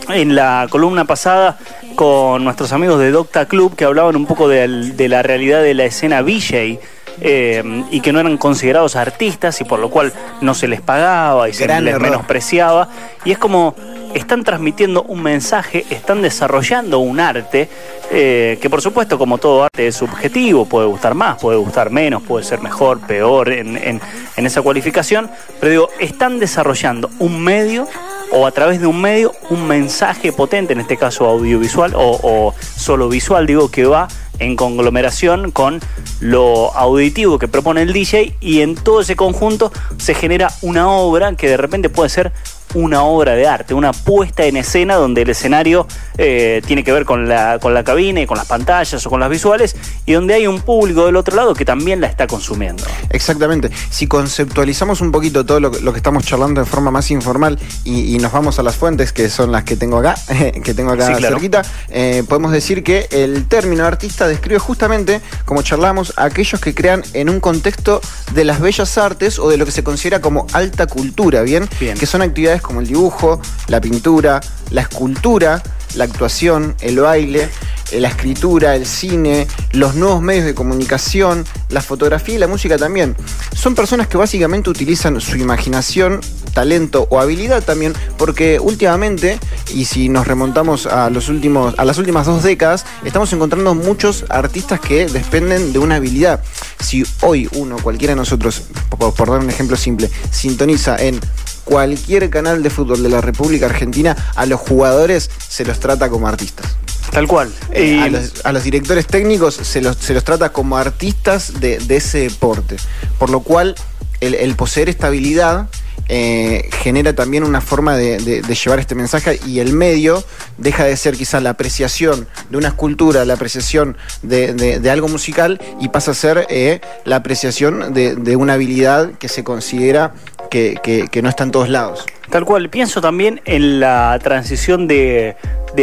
en 0.07 0.36
la 0.36 0.68
columna 0.69 1.04
pasada 1.06 1.60
con 2.00 2.46
nuestros 2.46 2.72
amigos 2.72 2.98
de 2.98 3.12
Docta 3.12 3.46
Club 3.46 3.75
que 3.75 3.84
hablaban 3.84 4.16
un 4.16 4.25
poco 4.25 4.48
de, 4.48 5.10
la 5.10 5.22
realidad 5.22 5.62
de 5.62 5.74
la 5.74 5.84
escena 5.84 6.22
VJ. 6.22 6.80
Eh, 7.22 7.84
y 7.92 8.00
que 8.00 8.13
no 8.13 8.22
eran 8.22 8.38
considerados 8.38 8.96
artistas 8.96 9.60
y 9.60 9.66
por 9.66 9.80
lo 9.80 9.90
cual 9.90 10.13
no 10.40 10.54
se 10.54 10.69
les 10.69 10.80
pagaba 10.80 11.50
y 11.50 11.54
se 11.54 11.68
les 11.68 12.00
menospreciaba. 12.00 12.88
Y 13.25 13.31
es 13.31 13.38
como 13.38 13.75
están 14.13 14.46
transmitiendo 14.46 15.04
un 15.04 15.22
mensaje, 15.22 15.86
están 15.90 16.22
desarrollando 16.22 17.00
un 17.00 17.19
arte, 17.19 17.68
eh, 18.12 18.57
que 18.62 18.69
por 18.69 18.81
supuesto 18.81 19.18
como 19.18 19.38
todo 19.38 19.66
arte 19.66 19.88
es 19.88 19.98
subjetivo, 19.98 20.66
puede 20.66 20.88
gustar 20.88 21.16
más, 21.16 21.42
puede 21.42 21.57
gustar 21.57 21.90
menos, 21.90 22.24
puede 22.24 22.46
ser 22.46 22.62
mejor, 22.62 23.01
peor 23.01 23.51
en, 23.51 24.00
esa 24.38 24.62
cualificación, 24.62 25.30
pero 25.60 25.72
digo, 25.72 25.90
están 26.00 26.40
desarrollando 26.40 27.10
un 27.19 27.42
medio 27.42 27.88
o 28.31 28.45
a 28.45 28.51
través 28.51 28.79
de 28.79 28.87
un 28.87 29.01
medio 29.01 29.33
un 29.49 29.67
mensaje 29.67 30.31
potente, 30.31 30.73
en 30.73 30.79
este 30.79 30.97
caso 30.97 31.25
audiovisual 31.25 31.93
o, 31.95 32.53
solo 32.75 33.09
visual, 33.09 33.45
digo, 33.47 33.69
que 33.71 33.85
va 33.85 34.07
en 34.39 34.55
conglomeración 34.55 35.51
con 35.51 35.79
lo 36.21 36.73
auditivo 36.75 37.39
que 37.39 37.47
propone 37.47 37.81
el 37.81 37.91
DJ 37.91 38.35
y 38.39 38.61
en 38.61 38.75
todo 38.75 39.01
ese 39.01 39.15
conjunto 39.15 39.71
se 39.97 40.13
genera 40.13 40.49
una 40.61 40.89
obra 40.89 41.35
que 41.35 41.49
de 41.49 41.57
repente 41.57 41.89
puede 41.89 42.09
ser 42.09 42.31
una 42.74 43.04
obra 43.04 43.33
de 43.33 43.48
arte, 43.48 43.74
una 43.74 43.94
puesta 43.94 44.45
en 44.45 44.57
escena 44.57 44.95
donde 44.95 45.24
el 45.24 45.30
escenario 45.30 45.88
eh, 46.18 46.62
tiene 46.66 46.83
que 46.83 46.92
ver 46.92 47.06
con 47.06 47.27
la, 47.27 47.60
con 47.60 47.74
la 47.74 47.83
cabina 47.83 48.21
y 48.21 48.25
con 48.25 48.38
las 48.38 48.48
pantallas 48.48 49.06
o 49.06 49.10
con 49.10 49.19
las 49.19 49.30
visuales 49.30 49.75
y 50.06 50.13
donde 50.13 50.33
hay 50.33 50.48
un 50.48 50.62
público 50.62 51.06
del 51.06 51.16
otro 51.16 51.36
lado 51.36 51.54
que 51.54 51.66
también 51.66 52.01
la 52.01 52.07
está 52.07 52.27
consumiendo. 52.27 52.83
Exactamente. 53.10 53.69
Si 53.89 54.07
conceptualizamos 54.07 55.01
un 55.01 55.12
poquito 55.12 55.45
todo 55.45 55.60
lo, 55.60 55.71
que 55.71 55.98
estamos 55.98 56.25
charlando 56.25 56.62
de 56.62 56.66
forma 56.66 56.92
más 56.92 57.10
informal 57.12 57.60
y, 57.83 58.18
nos 58.19 58.33
vamos 58.33 58.60
a 58.60 58.63
las 58.63 58.75
fuentes, 58.75 59.13
que 59.13 59.30
son 59.30 59.51
las 59.51 59.63
que 59.63 59.77
tengo 59.77 59.98
acá, 59.98 60.15
que 60.63 60.74
tengo 60.74 60.92
acá 60.92 61.15
cerquita, 61.15 61.62
eh, 61.89 62.24
podemos 62.27 62.51
decir 62.51 62.83
que 62.83 63.07
el 63.12 63.48
término 63.48 63.86
artista 63.86 64.27
describe 64.27 64.60
justamente, 64.60 65.22
como 65.45 65.62
charlamos, 65.62 66.13
a 66.18 66.25
aquellos 66.25 66.60
que 66.60 66.75
crean 66.75 67.01
en 67.13 67.30
un 67.30 67.39
contexto 67.39 68.01
de 68.33 68.44
las 68.44 68.60
bellas 68.60 68.98
artes 68.98 69.39
o 69.39 69.50
de 69.50 69.57
lo 69.57 69.65
que 69.65 69.72
se 69.72 69.83
considera 69.83 70.19
como 70.19 70.48
alta 70.54 70.88
cultura, 70.88 71.42
¿bien? 71.42 71.68
bien. 71.80 71.98
Que 71.98 72.06
son 72.06 72.22
actividades 72.22 72.58
como 72.61 72.81
el 72.81 72.88
dibujo, 72.88 73.41
la 73.67 73.81
pintura, 73.81 74.41
la 74.71 74.81
escultura, 74.81 75.61
la 75.95 76.03
actuación, 76.03 76.75
el 76.81 77.00
baile, 77.00 77.50
eh, 77.91 78.00
la 78.00 78.09
escritura, 78.09 78.75
el 78.75 78.85
cine, 78.85 79.47
los 79.71 79.95
nuevos 79.95 80.21
medios 80.21 80.45
de 80.45 80.53
comunicación, 80.53 81.45
la 81.69 81.81
fotografía 81.81 82.35
y 82.35 82.38
la 82.38 82.47
música 82.47 82.77
también. 82.77 83.15
Son 83.56 83.75
personas 83.75 84.07
que 84.07 84.17
básicamente 84.17 84.69
utilizan 84.69 85.19
su 85.22 85.38
imaginación, 85.38 86.22
talento 86.53 87.07
o 87.10 87.19
habilidad 87.19 87.63
también, 87.63 87.93
porque 88.17 88.60
últimamente, 88.60 89.39
y 89.74 89.86
si 89.86 90.10
nos 90.10 90.27
remontamos 90.27 90.86
a 90.86 91.10
los 91.10 91.29
últimos, 91.29 91.74
a 91.77 91.86
las 91.86 91.98
últimas 91.98 92.25
dos 92.25 92.43
décadas, 92.43 92.86
estamos 93.03 93.31
encontrando 93.34 93.74
muchos 93.75 94.25
artistas 94.29 94.79
que 94.79 95.07
dependen 95.07 95.74
de 95.74 95.79
una 95.79 95.95
habilidad. 95.95 96.43
Si 96.79 97.03
hoy 97.22 97.50
uno, 97.53 97.77
cualquiera 97.77 98.13
de 98.13 98.17
nosotros, 98.17 98.63
por 98.98 99.29
dar 99.29 99.39
un 99.39 99.50
ejemplo 99.50 99.75
simple, 99.75 100.10
sintoniza 100.31 100.98
en 100.98 101.19
cualquier 101.63 102.30
canal 102.30 102.63
de 102.63 102.70
fútbol 102.70 103.04
de 103.04 103.10
la 103.10 103.22
República 103.22 103.66
Argentina, 103.66 104.16
a 104.36 104.46
los 104.46 104.60
jugadores 104.60 105.30
se 105.48 105.66
los 105.66 105.80
trata 105.80 106.10
como 106.10 106.28
artistas. 106.28 106.66
Tal 107.12 107.28
cual. 107.28 107.51
Eh, 107.72 108.00
a, 108.44 108.51
los, 108.51 108.63
directores 108.63 109.08
técnicos 109.08 109.56
se 109.56 109.82
los, 109.82 109.98
se 109.98 110.13
los 110.13 110.24
trata 110.24 110.51
como 110.51 110.78
artistas 110.78 111.60
de, 111.60 111.80
ese 111.89 112.20
deporte. 112.20 112.78
Por 113.18 113.30
lo 113.30 113.42
cual, 113.42 113.75
el, 114.22 114.36
el 114.36 114.56
poseer 114.56 114.89
estabilidad 114.89 115.68
eh, 116.12 116.68
genera 116.82 117.13
también 117.13 117.44
una 117.44 117.62
forma 117.62 117.96
de, 117.96 118.42
llevar 118.42 118.80
este 118.80 118.96
mensaje 118.96 119.39
y 119.46 119.60
el 119.60 119.74
medio 119.74 120.24
deja 120.58 120.84
de 120.84 120.98
ser 120.98 121.16
quizás 121.16 121.44
la 121.44 121.51
apreciación 121.51 122.28
de 122.50 122.58
una 122.58 122.70
escultura, 122.70 123.25
la 123.25 123.36
apreciación 123.36 123.96
de, 124.24 124.89
algo 124.92 125.08
musical 125.08 125.62
y 125.80 125.89
pasa 125.89 126.12
a 126.12 126.13
ser 126.16 126.48
eh, 126.50 126.82
la 127.06 127.18
apreciación 127.18 127.94
de, 127.94 128.36
una 128.36 128.54
habilidad 128.54 129.12
que 129.20 129.28
se 129.28 129.44
considera 129.44 130.16
que, 130.50 131.10
no 131.22 131.29
está 131.29 131.44
en 131.44 131.51
todos 131.51 131.70
lados. 131.70 132.06
Tal 132.29 132.46
cual, 132.46 132.70
pienso 132.70 133.01
también 133.01 133.41
en 133.46 133.79
la 133.79 134.20
transición 134.22 134.88
de, 134.88 135.36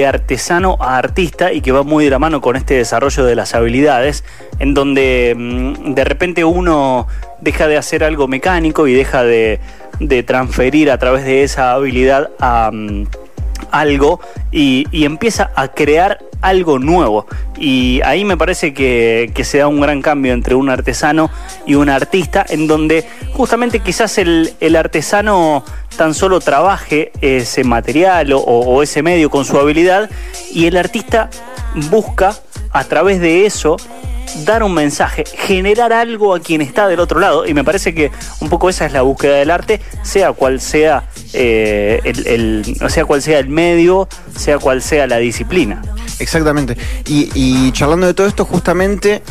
artesano 0.07 0.77
a 0.81 0.99
artista 0.99 1.53
y 1.53 1.63
que 1.63 1.73
va 1.73 1.83
muy 1.83 2.05
de 2.05 2.11
la 2.11 2.19
mano 2.19 2.41
con 2.41 2.57
este 2.57 2.75
desarrollo 2.75 3.25
de 3.25 3.35
las 3.35 3.55
habilidades, 3.55 4.25
en 4.59 4.75
donde 4.75 5.35
mm, 5.37 5.95
de 5.95 6.05
repente 6.05 6.45
uno 6.45 7.07
deja 7.41 7.67
de 7.67 7.77
hacer 7.77 8.05
algo 8.05 8.29
mecánico 8.29 8.87
y 8.87 8.95
deja 8.95 9.23
de, 9.23 9.61
transferir 10.27 10.91
a 10.91 10.99
través 10.99 11.25
de 11.25 11.43
esa 11.43 11.73
habilidad 11.73 12.31
a 12.39 12.71
mm, 12.73 13.07
algo 13.71 14.21
y, 14.53 14.87
empieza 15.05 15.51
a 15.55 15.69
crear 15.69 16.19
algo 16.41 16.79
nuevo. 16.79 17.27
Y 17.59 18.01
ahí 18.05 18.25
me 18.25 18.37
parece 18.37 18.75
que, 18.75 19.33
se 19.45 19.59
da 19.59 19.69
un 19.69 19.81
gran 19.81 20.03
cambio 20.03 20.33
entre 20.33 20.55
un 20.55 20.71
artesano 20.71 21.31
y 21.67 21.75
un 21.75 21.89
artista, 21.89 22.45
en 22.49 22.67
donde 22.67 23.07
justamente 23.33 23.81
quizás 23.81 24.19
el, 24.19 24.77
artesano 24.77 25.65
tan 25.97 26.15
solo 26.15 26.41
trabaje 26.41 27.13
ese 27.21 27.65
material 27.65 28.33
o 28.35 28.83
ese 28.83 29.03
medio 29.03 29.31
con 29.31 29.45
su 29.45 29.59
habilidad 29.59 30.11
y 30.53 30.67
el 30.67 30.77
artista 30.77 31.31
busca 31.91 32.35
a 32.71 32.85
través 32.85 33.21
de 33.21 33.47
eso 33.47 33.77
dar 34.45 34.63
un 34.63 34.75
mensaje, 34.75 35.25
generar 35.25 35.93
algo 35.93 36.35
a 36.35 36.41
quien 36.41 36.63
está 36.63 36.89
del 36.89 37.01
otro 37.01 37.21
lado. 37.21 37.47
Y 37.47 37.55
me 37.55 37.65
parece 37.65 37.95
que 37.95 38.11
un 38.41 38.49
poco 38.49 38.69
esa 38.69 38.87
es 38.87 38.93
la 38.93 39.03
búsqueda 39.03 39.37
del 39.37 39.51
arte, 39.51 39.81
sea 40.03 40.33
cual 40.33 40.61
sea 40.61 41.09
eh, 41.33 42.01
el, 42.05 42.65
sea 42.89 43.05
cual 43.05 43.23
sea 43.23 43.39
el 43.39 43.49
medio, 43.49 44.09
sea 44.37 44.59
cual 44.59 44.83
sea 44.83 45.07
la 45.07 45.19
disciplina. 45.19 45.83
Exactamente. 46.19 46.77
Y, 47.07 47.71
charlando 47.73 48.07
de 48.07 48.15
todo 48.15 48.27
esto, 48.27 48.45
justamente 48.45 49.23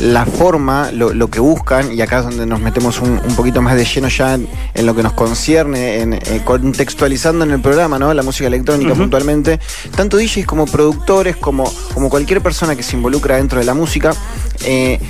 la 0.00 0.24
forma, 0.24 0.90
lo, 0.92 1.28
que 1.28 1.40
buscan, 1.40 1.92
y 1.92 2.00
acá 2.00 2.20
es 2.20 2.24
donde 2.24 2.46
nos 2.46 2.60
metemos 2.60 3.00
un, 3.00 3.18
poquito 3.36 3.60
más 3.60 3.76
de 3.76 3.84
lleno 3.84 4.08
ya 4.08 4.34
en, 4.34 4.48
lo 4.86 4.94
que 4.94 5.02
nos 5.02 5.12
concierne, 5.12 6.00
en, 6.00 6.14
eh, 6.14 6.42
contextualizando 6.44 7.44
en 7.44 7.50
el 7.50 7.60
programa, 7.60 7.98
¿no? 7.98 8.14
La 8.14 8.22
música 8.22 8.46
electrónica 8.46 8.94
puntualmente, 8.94 9.60
tanto 9.94 10.16
DJs 10.16 10.46
como 10.46 10.66
productores, 10.66 11.36
como, 11.36 11.70
como 11.92 12.08
cualquier 12.08 12.40
persona 12.40 12.76
que 12.76 12.82
se 12.82 12.96
involucra 12.96 13.36
dentro 13.36 13.58
de 13.58 13.66
la 13.66 13.74
música, 13.74 13.99
eh, 14.64 15.00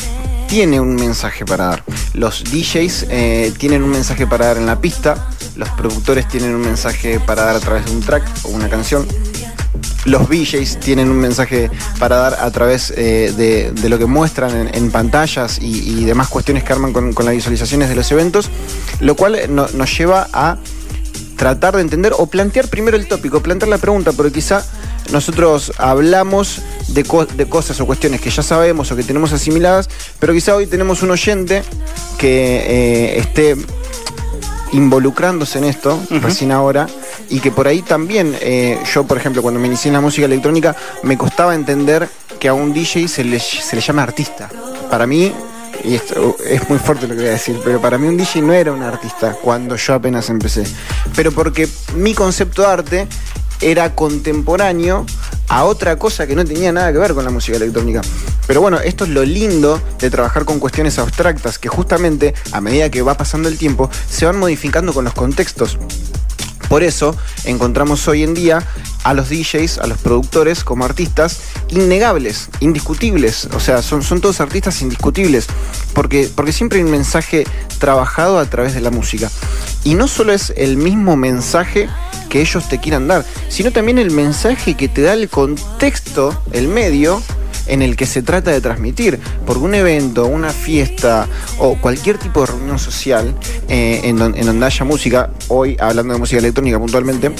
tiene 0.49 0.80
un 0.80 0.94
mensaje 0.94 1.44
para 1.44 1.66
dar. 1.66 1.85
Los 2.14 2.44
DJs 2.44 3.06
eh, 3.09 3.52
tienen 3.59 3.82
un 3.82 3.90
mensaje 3.90 4.26
para 4.26 4.47
dar 4.47 4.56
en 4.56 4.66
la 4.66 4.80
pista, 4.80 5.30
los 5.56 5.68
productores 5.70 6.28
tienen 6.28 6.54
un 6.54 6.62
mensaje 6.62 7.20
para 7.20 7.44
dar 7.44 7.56
a 7.56 7.61
través 7.61 7.85
de 7.85 7.92
un 7.92 8.00
track 8.00 8.25
o 8.44 8.49
una 8.49 8.68
canción 8.68 9.06
los 10.04 10.28
VJs 10.28 10.80
tienen 10.80 11.11
un 11.11 11.18
mensaje 11.18 11.70
para 11.99 12.16
dar 12.16 12.35
a 12.40 12.50
través 12.50 12.92
eh, 12.97 13.32
de, 13.37 13.88
lo 13.88 13.99
que 13.99 14.06
muestran 14.06 14.70
en, 14.73 14.90
pantallas 14.90 15.59
y, 15.61 16.04
demás 16.04 16.28
cuestiones 16.28 16.64
que 16.64 16.73
arman 16.73 16.92
con, 16.92 17.14
las 17.14 17.35
visualizaciones 17.35 17.88
de 17.88 17.94
los 17.94 18.11
eventos, 18.11 18.50
lo 19.00 19.14
cual 19.14 19.38
nos 19.49 19.99
lleva 19.99 20.28
a 20.32 20.56
tratar 21.37 21.76
de 21.76 21.82
entender 21.82 22.12
o 22.16 22.26
plantear 22.26 22.68
primero 22.68 22.97
el 22.97 23.06
tópico, 23.06 23.40
plantear 23.40 23.68
la 23.68 23.78
pregunta, 23.78 24.12
porque 24.12 24.32
quizá 24.32 24.64
nosotros 25.12 25.72
hablamos 25.78 26.60
de, 26.88 27.04
cosas 27.04 27.80
o 27.80 27.86
cuestiones 27.86 28.20
que 28.20 28.30
ya 28.30 28.42
sabemos 28.42 28.90
o 28.90 28.96
que 28.96 29.02
tenemos 29.02 29.32
asimiladas, 29.32 29.88
pero 30.18 30.32
quizá 30.32 30.54
hoy 30.54 30.66
tenemos 30.66 31.02
un 31.02 31.10
oyente 31.10 31.62
que 32.18 32.56
eh, 32.56 33.18
esté 33.18 33.56
involucrándose 34.72 35.58
en 35.58 35.64
esto, 35.64 36.00
recién 36.22 36.52
ahora, 36.52 36.86
y 37.28 37.40
que 37.40 37.50
por 37.50 37.66
ahí 37.66 37.82
también, 37.82 38.36
eh, 38.40 38.78
yo 38.94 39.04
por 39.04 39.16
ejemplo, 39.16 39.42
cuando 39.42 39.58
me 39.58 39.66
inicié 39.66 39.88
en 39.88 39.94
la 39.94 40.00
música 40.00 40.26
electrónica, 40.26 40.76
me 41.02 41.18
costaba 41.18 41.54
entender 41.54 42.08
que 42.38 42.48
a 42.48 42.54
un 42.54 42.72
DJ 42.72 43.08
se 43.08 43.24
le, 43.24 43.40
se 43.40 43.74
le 43.74 43.82
llama 43.82 44.02
artista. 44.02 44.48
Para 44.88 45.06
mí, 45.06 45.32
y 45.84 45.94
esto 45.94 46.36
es 46.44 46.68
muy 46.68 46.78
fuerte 46.78 47.06
lo 47.06 47.14
que 47.14 47.20
voy 47.20 47.28
a 47.28 47.32
decir, 47.32 47.58
pero 47.64 47.80
para 47.80 47.98
mí 47.98 48.06
un 48.06 48.16
DJ 48.16 48.42
no 48.42 48.52
era 48.52 48.72
un 48.72 48.82
artista 48.82 49.32
cuando 49.32 49.76
yo 49.76 49.94
apenas 49.94 50.28
empecé. 50.30 50.64
Pero 51.14 51.32
porque 51.32 51.68
mi 51.96 52.14
concepto 52.14 52.62
de 52.62 52.68
arte 52.68 53.08
era 53.60 53.94
contemporáneo 53.94 55.06
a 55.48 55.64
otra 55.64 55.96
cosa 55.96 56.26
que 56.26 56.36
no 56.36 56.44
tenía 56.44 56.72
nada 56.72 56.92
que 56.92 56.98
ver 56.98 57.14
con 57.14 57.24
la 57.24 57.30
música 57.30 57.56
electrónica. 57.56 58.00
Pero 58.46 58.60
bueno, 58.60 58.78
esto 58.80 59.04
es 59.04 59.10
lo 59.10 59.24
lindo 59.24 59.80
de 59.98 60.10
trabajar 60.10 60.44
con 60.44 60.58
cuestiones 60.58 60.98
abstractas, 60.98 61.58
que 61.58 61.68
justamente 61.68 62.34
a 62.52 62.60
medida 62.60 62.90
que 62.90 63.02
va 63.02 63.16
pasando 63.16 63.48
el 63.48 63.58
tiempo 63.58 63.90
se 64.08 64.26
van 64.26 64.38
modificando 64.38 64.92
con 64.92 65.04
los 65.04 65.14
contextos. 65.14 65.78
Por 66.68 66.84
eso 66.84 67.16
encontramos 67.44 68.06
hoy 68.06 68.22
en 68.22 68.32
día 68.32 68.64
a 69.02 69.12
los 69.12 69.28
DJs, 69.28 69.78
a 69.78 69.88
los 69.88 69.98
productores 69.98 70.62
como 70.62 70.84
artistas 70.84 71.40
innegables, 71.68 72.48
indiscutibles. 72.60 73.48
O 73.54 73.58
sea, 73.58 73.82
son, 73.82 74.04
son 74.04 74.20
todos 74.20 74.40
artistas 74.40 74.80
indiscutibles. 74.80 75.46
Porque, 75.94 76.30
porque 76.32 76.52
siempre 76.52 76.78
hay 76.78 76.84
un 76.84 76.92
mensaje 76.92 77.44
trabajado 77.80 78.38
a 78.38 78.46
través 78.46 78.74
de 78.74 78.80
la 78.80 78.92
música. 78.92 79.28
Y 79.82 79.94
no 79.94 80.06
solo 80.06 80.32
es 80.32 80.52
el 80.56 80.76
mismo 80.76 81.16
mensaje 81.16 81.88
que 82.30 82.40
ellos 82.40 82.66
te 82.68 82.78
quieran 82.78 83.08
dar, 83.08 83.26
sino 83.49 83.72
también 83.72 83.99
el 83.99 84.10
mensaje 84.10 84.75
que 84.75 84.88
te 84.88 85.02
da 85.02 85.12
el 85.12 85.28
contexto, 85.28 86.42
el 86.52 86.68
medio 86.68 87.20
en 87.66 87.82
el 87.82 87.96
que 87.96 88.06
se 88.06 88.22
trata 88.22 88.50
de 88.50 88.60
transmitir. 88.62 89.20
Porque 89.44 89.62
un 89.62 89.75
evento, 89.75 90.26
una 90.26 90.50
fiesta 90.50 91.28
o 91.58 91.76
cualquier 91.76 92.16
tipo 92.16 92.40
de 92.40 92.46
reunión 92.46 92.78
social 92.78 93.34
eh, 93.68 94.00
en, 94.04 94.16
donde 94.16 94.66
haya 94.66 94.84
música, 94.84 95.30
hoy 95.49 95.76
hablando 95.78 96.14
de 96.14 96.20
música 96.20 96.38
electrónica 96.38 96.78
puntualmente, 96.78 97.32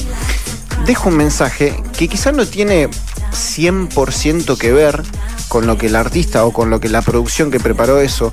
deja 0.85 1.09
un 1.09 1.16
mensaje 1.16 1.75
que 1.97 2.09
quizás 2.09 2.35
no 2.35 2.47
tiene 2.47 2.88
100% 2.88 4.59
que 4.59 4.73
ver 4.73 5.02
con 5.49 5.66
lo 5.66 5.78
que 5.78 5.87
el 5.87 5.97
artista 5.97 6.44
o 6.44 6.52
con 6.52 6.70
lo 6.70 6.80
que 6.80 6.88
la 6.88 7.02
producción 7.02 7.50
que 7.50 7.61
preparó 7.61 8.00
eso 8.00 8.30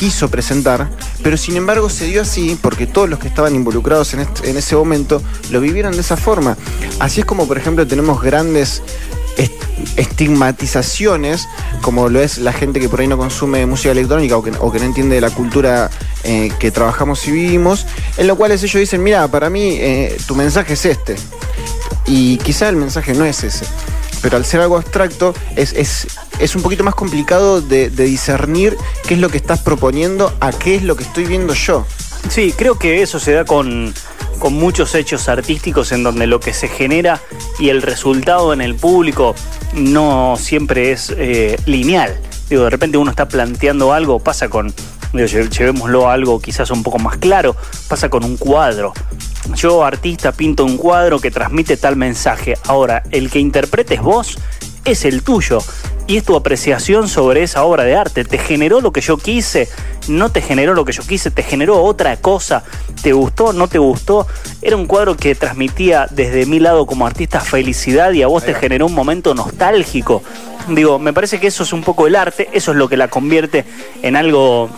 quiso 0.00 0.30
presentar, 0.30 0.88
pero 1.22 1.36
sin 1.36 1.58
embargo 1.58 1.90
se 1.90 2.06
dio 2.06 2.22
así 2.22 2.58
porque 2.62 2.86
todos 2.86 3.06
los 3.06 3.18
que 3.18 3.28
estaban 3.28 3.54
involucrados 3.54 4.14
en, 4.14 4.26
en 4.44 4.56
ese 4.56 4.74
momento 4.74 5.20
lo 5.50 5.60
vivieron 5.60 5.92
de 5.92 6.00
esa 6.00 6.16
forma. 6.16 6.56
Así 7.00 7.20
es 7.20 7.26
como, 7.26 7.46
por 7.46 7.58
ejemplo, 7.58 7.86
tenemos 7.86 8.22
grandes 8.22 8.82
estigmatizaciones, 9.96 11.48
como 11.82 12.08
lo 12.08 12.18
es 12.22 12.38
la 12.38 12.54
gente 12.54 12.80
que 12.80 12.88
por 12.88 13.00
ahí 13.00 13.08
no 13.08 13.18
consume 13.18 13.66
música 13.66 13.92
electrónica 13.92 14.38
o 14.38 14.42
que, 14.42 14.78
no 14.78 14.84
entiende 14.86 15.20
la 15.20 15.28
cultura 15.28 15.90
eh, 16.24 16.50
que 16.58 16.70
trabajamos 16.70 17.28
y 17.28 17.32
vivimos, 17.32 17.84
en 18.16 18.26
lo 18.26 18.36
cual 18.36 18.52
ellos 18.52 18.72
dicen, 18.72 19.02
mira, 19.02 19.28
para 19.28 19.50
mí 19.50 19.76
eh, 19.78 20.16
tu 20.26 20.34
mensaje 20.34 20.72
es 20.72 20.86
este. 20.86 21.16
Y 22.06 22.38
quizá 22.38 22.70
el 22.70 22.76
mensaje 22.76 23.12
no 23.12 23.26
es 23.26 23.44
ese. 23.44 23.66
Pero 24.22 24.36
al 24.36 24.44
ser 24.44 24.60
algo 24.60 24.76
abstracto, 24.76 25.34
es, 25.56 25.72
es, 25.72 26.54
un 26.54 26.62
poquito 26.62 26.84
más 26.84 26.94
complicado 26.94 27.60
de, 27.60 27.90
de 27.90 28.04
discernir 28.04 28.76
qué 29.06 29.14
es 29.14 29.20
lo 29.20 29.28
que 29.28 29.38
estás 29.38 29.60
proponiendo 29.60 30.34
a 30.40 30.52
qué 30.52 30.74
es 30.74 30.82
lo 30.82 30.96
que 30.96 31.04
estoy 31.04 31.24
viendo 31.24 31.54
yo. 31.54 31.86
Sí, 32.28 32.52
creo 32.56 32.78
que 32.78 33.02
eso 33.02 33.18
se 33.18 33.32
da 33.32 33.44
con 33.44 33.94
con 34.40 34.54
muchos 34.54 34.94
hechos 34.96 35.28
artísticos 35.28 35.92
en 35.92 36.02
donde 36.02 36.26
lo 36.26 36.40
que 36.40 36.52
se 36.52 36.66
genera 36.66 37.20
y 37.60 37.68
el 37.68 37.82
resultado 37.82 38.52
en 38.52 38.62
el 38.62 38.74
público 38.74 39.36
no 39.74 40.34
siempre 40.36 40.90
es 40.90 41.14
eh, 41.16 41.56
lineal. 41.66 42.18
Digo, 42.48 42.64
de 42.64 42.70
repente 42.70 42.98
uno 42.98 43.10
está 43.10 43.28
planteando 43.28 43.92
algo, 43.92 44.18
pasa 44.18 44.48
con, 44.48 44.74
llevémoslo 45.12 46.08
a 46.08 46.14
algo 46.14 46.40
quizás 46.40 46.70
un 46.70 46.82
poco 46.82 46.98
más 46.98 47.18
claro, 47.18 47.54
pasa 47.86 48.08
con 48.08 48.24
un 48.24 48.36
cuadro. 48.36 48.92
Yo, 49.54 49.84
artista, 49.84 50.32
pinto 50.32 50.64
un 50.64 50.76
cuadro 50.76 51.18
que 51.20 51.30
transmite 51.30 51.76
tal 51.76 51.96
mensaje. 51.96 52.54
Ahora, 52.66 53.02
el 53.10 53.30
que 53.30 53.38
interpretes 53.38 54.00
vos 54.00 54.38
es 54.84 55.04
el 55.04 55.22
tuyo 55.22 55.58
y 56.06 56.16
es 56.16 56.24
tu 56.24 56.34
apreciación 56.34 57.08
sobre 57.08 57.42
esa 57.42 57.64
obra 57.64 57.84
de 57.84 57.94
arte. 57.94 58.24
¿Te 58.24 58.38
generó 58.38 58.80
lo 58.80 58.92
que 58.92 59.00
yo 59.00 59.16
quise? 59.16 59.68
¿No 60.08 60.30
te 60.30 60.40
generó 60.40 60.74
lo 60.74 60.84
que 60.84 60.92
yo 60.92 61.02
quise? 61.02 61.30
¿Te 61.30 61.42
generó 61.42 61.82
otra 61.82 62.16
cosa? 62.16 62.64
¿Te 63.02 63.12
gustó? 63.12 63.52
¿No 63.52 63.68
te 63.68 63.78
gustó? 63.78 64.26
Era 64.62 64.76
un 64.76 64.86
cuadro 64.86 65.16
que 65.16 65.34
transmitía 65.34 66.08
desde 66.10 66.46
mi 66.46 66.58
lado 66.58 66.86
como 66.86 67.06
artista 67.06 67.40
felicidad 67.40 68.12
y 68.12 68.22
a 68.22 68.26
vos 68.26 68.44
te 68.44 68.54
generó 68.54 68.86
un 68.86 68.94
momento 68.94 69.34
nostálgico. 69.34 70.22
Digo, 70.68 70.98
me 70.98 71.12
parece 71.12 71.40
que 71.40 71.46
eso 71.46 71.62
es 71.62 71.72
un 71.72 71.82
poco 71.82 72.06
el 72.06 72.16
arte, 72.16 72.48
eso 72.52 72.70
es 72.72 72.76
lo 72.76 72.88
que 72.88 72.96
la 72.96 73.08
convierte 73.08 73.64
en 74.02 74.16
algo 74.16 74.70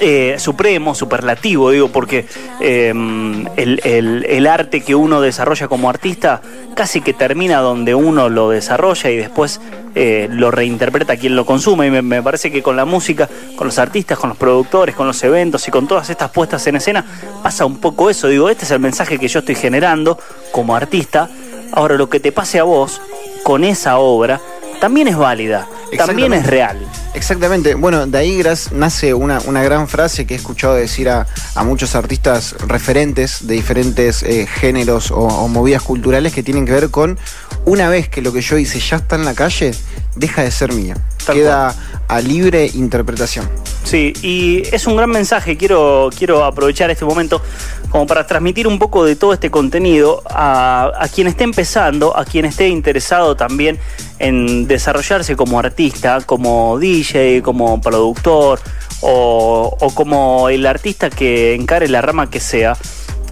eh, 0.00 0.36
supremo, 0.38 0.94
superlativo, 0.94 1.70
digo, 1.70 1.88
porque 1.88 2.26
em, 2.60 3.46
el, 3.56 4.46
arte 4.46 4.80
que 4.80 4.94
uno 4.94 5.20
desarrolla 5.20 5.68
como 5.68 5.88
artista 5.88 6.42
casi 6.74 7.00
que 7.00 7.12
termina 7.12 7.60
donde 7.60 7.94
uno 7.94 8.28
lo 8.28 8.50
desarrolla 8.50 9.10
y 9.10 9.16
después 9.16 9.60
eh, 9.94 10.28
lo 10.30 10.50
reinterpreta 10.50 11.16
quien 11.16 11.36
lo 11.36 11.46
consume. 11.46 11.86
Y 11.86 11.90
me, 11.90 12.22
parece 12.22 12.50
que 12.50 12.62
con 12.62 12.76
la 12.76 12.84
música, 12.84 13.28
con 13.56 13.68
los 13.68 13.78
artistas, 13.78 14.18
con 14.18 14.30
los 14.30 14.38
productores, 14.38 14.94
con 14.94 15.06
los 15.06 15.22
eventos 15.22 15.66
y 15.68 15.70
con 15.70 15.86
todas 15.86 16.10
estas 16.10 16.30
puestas 16.30 16.66
en 16.66 16.76
escena, 16.76 17.04
pasa 17.42 17.64
un 17.64 17.78
poco 17.78 18.10
eso. 18.10 18.28
Digo, 18.28 18.48
este 18.48 18.64
es 18.64 18.70
el 18.70 18.80
mensaje 18.80 19.18
que 19.18 19.28
yo 19.28 19.40
estoy 19.40 19.54
generando 19.54 20.18
como 20.50 20.74
artista. 20.74 21.28
Ahora, 21.72 21.96
lo 21.96 22.10
que 22.10 22.20
te 22.20 22.32
pase 22.32 22.58
a 22.58 22.64
vos 22.64 23.00
con 23.44 23.64
esa 23.64 23.98
obra 23.98 24.40
también 24.82 25.06
es 25.06 25.16
válida, 25.16 25.68
también 25.96 26.32
es 26.32 26.44
real. 26.44 26.76
Exactamente. 27.14 27.76
Bueno, 27.76 28.04
de 28.04 28.18
ahí 28.18 28.42
nace 28.72 29.14
una, 29.14 29.38
una 29.46 29.62
gran 29.62 29.86
frase 29.86 30.26
que 30.26 30.34
he 30.34 30.36
escuchado 30.36 30.74
decir 30.74 31.08
a, 31.08 31.24
muchos 31.64 31.94
artistas 31.94 32.56
referentes 32.66 33.46
de 33.46 33.54
diferentes 33.54 34.24
eh, 34.24 34.44
géneros 34.44 35.12
o, 35.12 35.46
movidas 35.46 35.82
culturales 35.82 36.32
que 36.32 36.42
tienen 36.42 36.66
que 36.66 36.72
ver 36.72 36.90
con 36.90 37.16
una 37.64 37.88
vez 37.88 38.08
que 38.08 38.22
lo 38.22 38.32
que 38.32 38.40
yo 38.40 38.58
hice 38.58 38.80
ya 38.80 38.96
está 38.96 39.14
en 39.14 39.24
la 39.24 39.34
calle, 39.34 39.72
deja 40.16 40.42
de 40.42 40.50
ser 40.50 40.72
mía. 40.72 40.96
Queda 41.26 41.74
a 42.08 42.20
libre 42.20 42.70
interpretación. 42.74 43.48
Sí, 43.84 44.12
y 44.22 44.62
es 44.74 44.86
un 44.86 44.96
gran 44.96 45.10
mensaje. 45.10 45.56
Quiero, 45.56 46.10
quiero 46.16 46.44
aprovechar 46.44 46.90
este 46.90 47.04
momento 47.04 47.42
como 47.90 48.06
para 48.06 48.26
transmitir 48.26 48.66
un 48.66 48.78
poco 48.78 49.04
de 49.04 49.16
todo 49.16 49.32
este 49.32 49.50
contenido 49.50 50.22
a, 50.28 50.92
a 50.98 51.08
quien 51.08 51.26
esté 51.26 51.44
empezando, 51.44 52.16
a 52.16 52.24
quien 52.24 52.44
esté 52.44 52.68
interesado 52.68 53.36
también 53.36 53.78
en 54.18 54.66
desarrollarse 54.66 55.36
como 55.36 55.58
artista, 55.58 56.20
como 56.24 56.78
DJ, 56.78 57.42
como 57.42 57.80
productor 57.80 58.60
o, 59.02 59.92
como 59.94 60.48
el 60.48 60.64
artista 60.66 61.10
que 61.10 61.54
encare 61.54 61.88
la 61.88 62.00
rama 62.00 62.30
que 62.30 62.40
sea. 62.40 62.76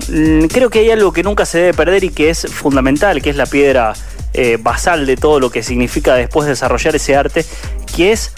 Mm, 0.09 0.47
creo 0.47 0.69
que 0.71 0.81
hay 0.81 0.91
algo 0.91 1.13
que 1.13 1.23
nunca 1.23 1.47
se 1.47 1.59
debe 1.59 1.75
perder 1.75 2.05
y 2.05 2.11
que 2.11 2.31
es 2.31 2.47
fundamental, 2.51 3.23
que 3.23 3.31
es 3.31 3.37
la 3.37 3.47
piedra 3.47 3.95
eh, 4.43 4.57
basal 4.57 5.05
de 5.05 5.19
todo 5.19 5.39
lo 5.39 5.51
que 5.51 5.63
significa 5.63 6.15
después 6.15 6.49
desarrollar 6.49 6.97
ese 6.97 7.15
arte, 7.15 7.45
que 7.95 8.11
es 8.13 8.33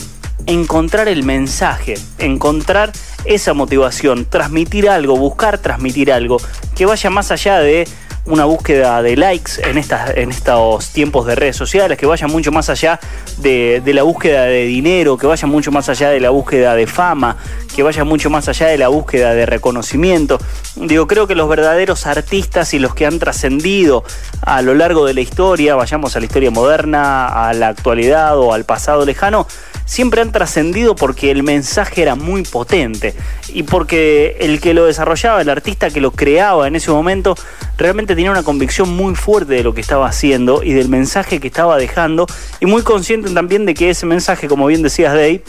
encontrar 0.47 1.07
el 1.07 1.23
mensaje, 1.23 1.95
encontrar 2.19 2.91
esa 3.25 3.55
motivación, 3.55 4.25
transmitir 4.25 4.89
algo, 4.89 5.17
buscar 5.17 5.59
transmitir 5.59 6.11
algo 6.11 6.39
que 6.75 6.87
vaya 6.87 7.09
más 7.09 7.31
allá 7.31 7.61
de 7.61 7.87
una 8.25 8.45
búsqueda 8.45 9.03
de 9.03 9.17
likes 9.17 9.53
en, 9.65 9.79
estas, 9.79 10.17
en 10.17 10.31
estos 10.31 10.91
tiempos 10.91 11.27
de 11.27 11.35
redes 11.35 11.57
sociales, 11.57 11.99
que 11.99 12.07
vaya 12.07 12.27
mucho 12.29 12.53
más 12.53 12.71
allá 12.71 13.01
de, 13.39 13.83
de 13.85 13.95
la 13.95 14.05
búsqueda 14.05 14.45
de 14.45 14.65
dinero, 14.65 15.19
que 15.19 15.27
vaya 15.27 15.47
mucho 15.49 15.73
más 15.73 15.89
allá 15.89 16.11
de 16.11 16.21
la 16.21 16.31
búsqueda 16.31 16.75
de 16.77 16.87
fama, 16.87 17.37
que 17.75 17.83
vaya 17.83 18.05
mucho 18.05 18.31
más 18.31 18.49
allá 18.49 18.69
de 18.69 18.79
la 18.79 18.89
búsqueda 18.89 19.35
de 19.35 19.47
reconocimiento. 19.47 20.39
Digo, 20.77 21.07
creo 21.07 21.27
que 21.27 21.35
los 21.35 21.49
verdaderos 21.49 22.07
artistas 22.07 22.75
y 22.75 22.79
los 22.79 22.95
que 22.95 23.07
han 23.07 23.19
trascendido 23.19 24.05
a 24.43 24.63
lo 24.63 24.75
largo 24.75 25.05
de 25.05 25.15
la 25.15 25.21
historia, 25.21 25.75
vayamos 25.75 26.15
a 26.15 26.21
la 26.21 26.27
historia 26.27 26.51
moderna, 26.51 27.49
a 27.49 27.53
la 27.55 27.69
actualidad 27.69 28.39
o 28.39 28.53
al 28.53 28.65
pasado 28.65 29.05
lejano, 29.05 29.47
siempre 29.85 30.23
han 30.23 30.33
trascendido 30.33 30.95
porque 30.95 31.31
el 31.31 31.43
mensaje 31.43 32.03
era 32.03 32.15
muy 32.15 32.43
potente 32.45 33.15
y 33.49 33.65
porque 33.65 34.37
el 34.41 34.61
que 34.61 34.75
lo 34.75 34.87
desarrollaba, 34.87 35.41
el 35.41 35.49
artista 35.51 35.91
que 35.91 36.01
lo 36.01 36.13
creaba 36.13 36.67
en 36.67 36.77
ese 36.77 36.91
momento, 36.91 37.35
realmente 37.77 38.12
tenía 38.15 38.31
una 38.31 38.43
convicción 38.43 38.95
muy 38.95 39.15
fuerte 39.15 39.55
de 39.55 39.63
lo 39.63 39.75
que 39.75 39.81
estaba 39.81 40.07
haciendo 40.07 40.63
y 40.63 40.73
del 40.73 40.89
mensaje 40.89 41.41
que 41.41 41.49
estaba 41.49 41.77
dejando 41.77 42.27
y 42.61 42.67
muy 42.67 42.83
consciente 42.83 43.31
también 43.31 43.67
de 43.67 43.75
que 43.75 43.91
ese 43.91 44.07
mensaje, 44.07 44.49
como 44.49 44.67
bien 44.67 44.83
decías 44.83 45.13
Dave, 45.13 45.43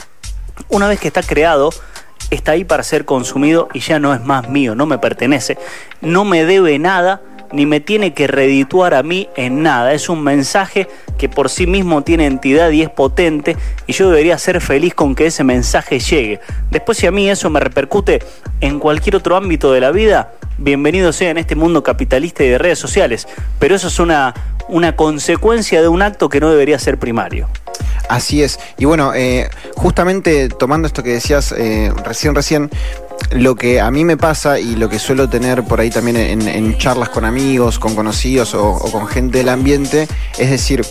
una 0.70 0.88
vez 0.88 1.00
que 1.00 1.08
está 1.08 1.24
creado, 1.24 1.72
está 2.29 2.53
ahí 2.53 2.63
para 2.63 2.84
ser 2.84 3.05
consumido 3.05 3.70
y 3.74 3.79
ya 3.79 4.00
no 4.00 4.13
es 4.13 4.24
más 4.24 4.50
mío, 4.50 4.75
no 4.75 4.86
me 4.86 4.98
pertenece, 4.98 5.58
no 6.01 6.25
me 6.25 6.46
debe 6.46 6.79
nada 6.79 7.22
ni 7.53 7.67
me 7.67 7.79
tiene 7.79 8.13
que 8.13 8.27
redituar 8.27 8.96
a 8.96 9.03
mí 9.03 9.29
en 9.38 9.62
nada. 9.62 9.93
Es 9.93 10.10
un 10.10 10.24
mensaje 10.24 10.89
que 11.17 11.29
por 11.29 11.50
sí 11.50 11.67
mismo 11.67 12.01
tiene 12.01 12.25
entidad 12.25 12.72
y 12.72 12.82
es 12.82 12.89
potente 12.89 13.55
y 13.86 13.93
yo 13.93 14.10
debería 14.10 14.38
ser 14.39 14.60
feliz 14.60 14.96
con 14.96 15.13
que 15.15 15.27
ese 15.27 15.43
mensaje 15.43 16.00
llegue. 16.00 16.41
Después 16.72 16.98
si 16.98 17.05
a 17.05 17.12
mí 17.12 17.29
eso 17.29 17.50
me 17.51 17.60
repercute 17.60 18.24
en 18.60 18.79
cualquier 18.79 19.15
otro 19.15 19.38
ámbito 19.38 19.72
de 19.72 19.82
la 19.82 19.91
vida, 19.91 20.34
bienvenido 20.57 21.13
sea 21.13 21.31
en 21.31 21.38
este 21.38 21.55
mundo 21.55 21.83
capitalista 21.83 22.43
y 22.43 22.50
de 22.50 22.57
redes 22.57 22.79
sociales. 22.79 23.27
Pero 23.60 23.75
eso 23.75 23.88
es 23.88 24.00
una, 24.00 24.33
una 24.67 24.95
consecuencia 24.95 25.81
de 25.81 25.88
un 25.88 26.01
acto 26.01 26.29
que 26.29 26.39
no 26.39 26.50
debería 26.50 26.79
ser 26.79 27.00
primario. 27.00 27.50
Así 28.10 28.43
es. 28.43 28.60
Y 28.77 28.86
bueno, 28.86 29.13
eh, 29.15 29.50
justamente 29.75 30.50
tomando 30.50 30.88
esto 30.88 31.03
que 31.03 31.12
decías 31.13 31.53
eh, 31.57 31.91
recién, 32.03 32.36
recién, 32.36 32.69
lo 33.31 33.55
que 33.55 33.79
a 33.79 33.89
mí 33.91 34.05
me 34.05 34.17
pasa 34.17 34.60
y 34.60 34.75
lo 34.75 34.89
que 34.89 35.00
suelo 35.00 35.29
tener 35.29 35.63
por 35.63 35.79
ahí 35.79 35.89
también 35.89 36.17
en, 36.17 36.77
charlas 36.77 37.10
con 37.10 37.25
amigos, 37.25 37.79
con 37.79 37.95
conocidos 37.95 38.53
o, 38.53 38.77
con 38.91 39.07
gente 39.07 39.39
del 39.39 39.50
ambiente, 39.50 40.07
es 40.38 40.50
decir, 40.50 40.86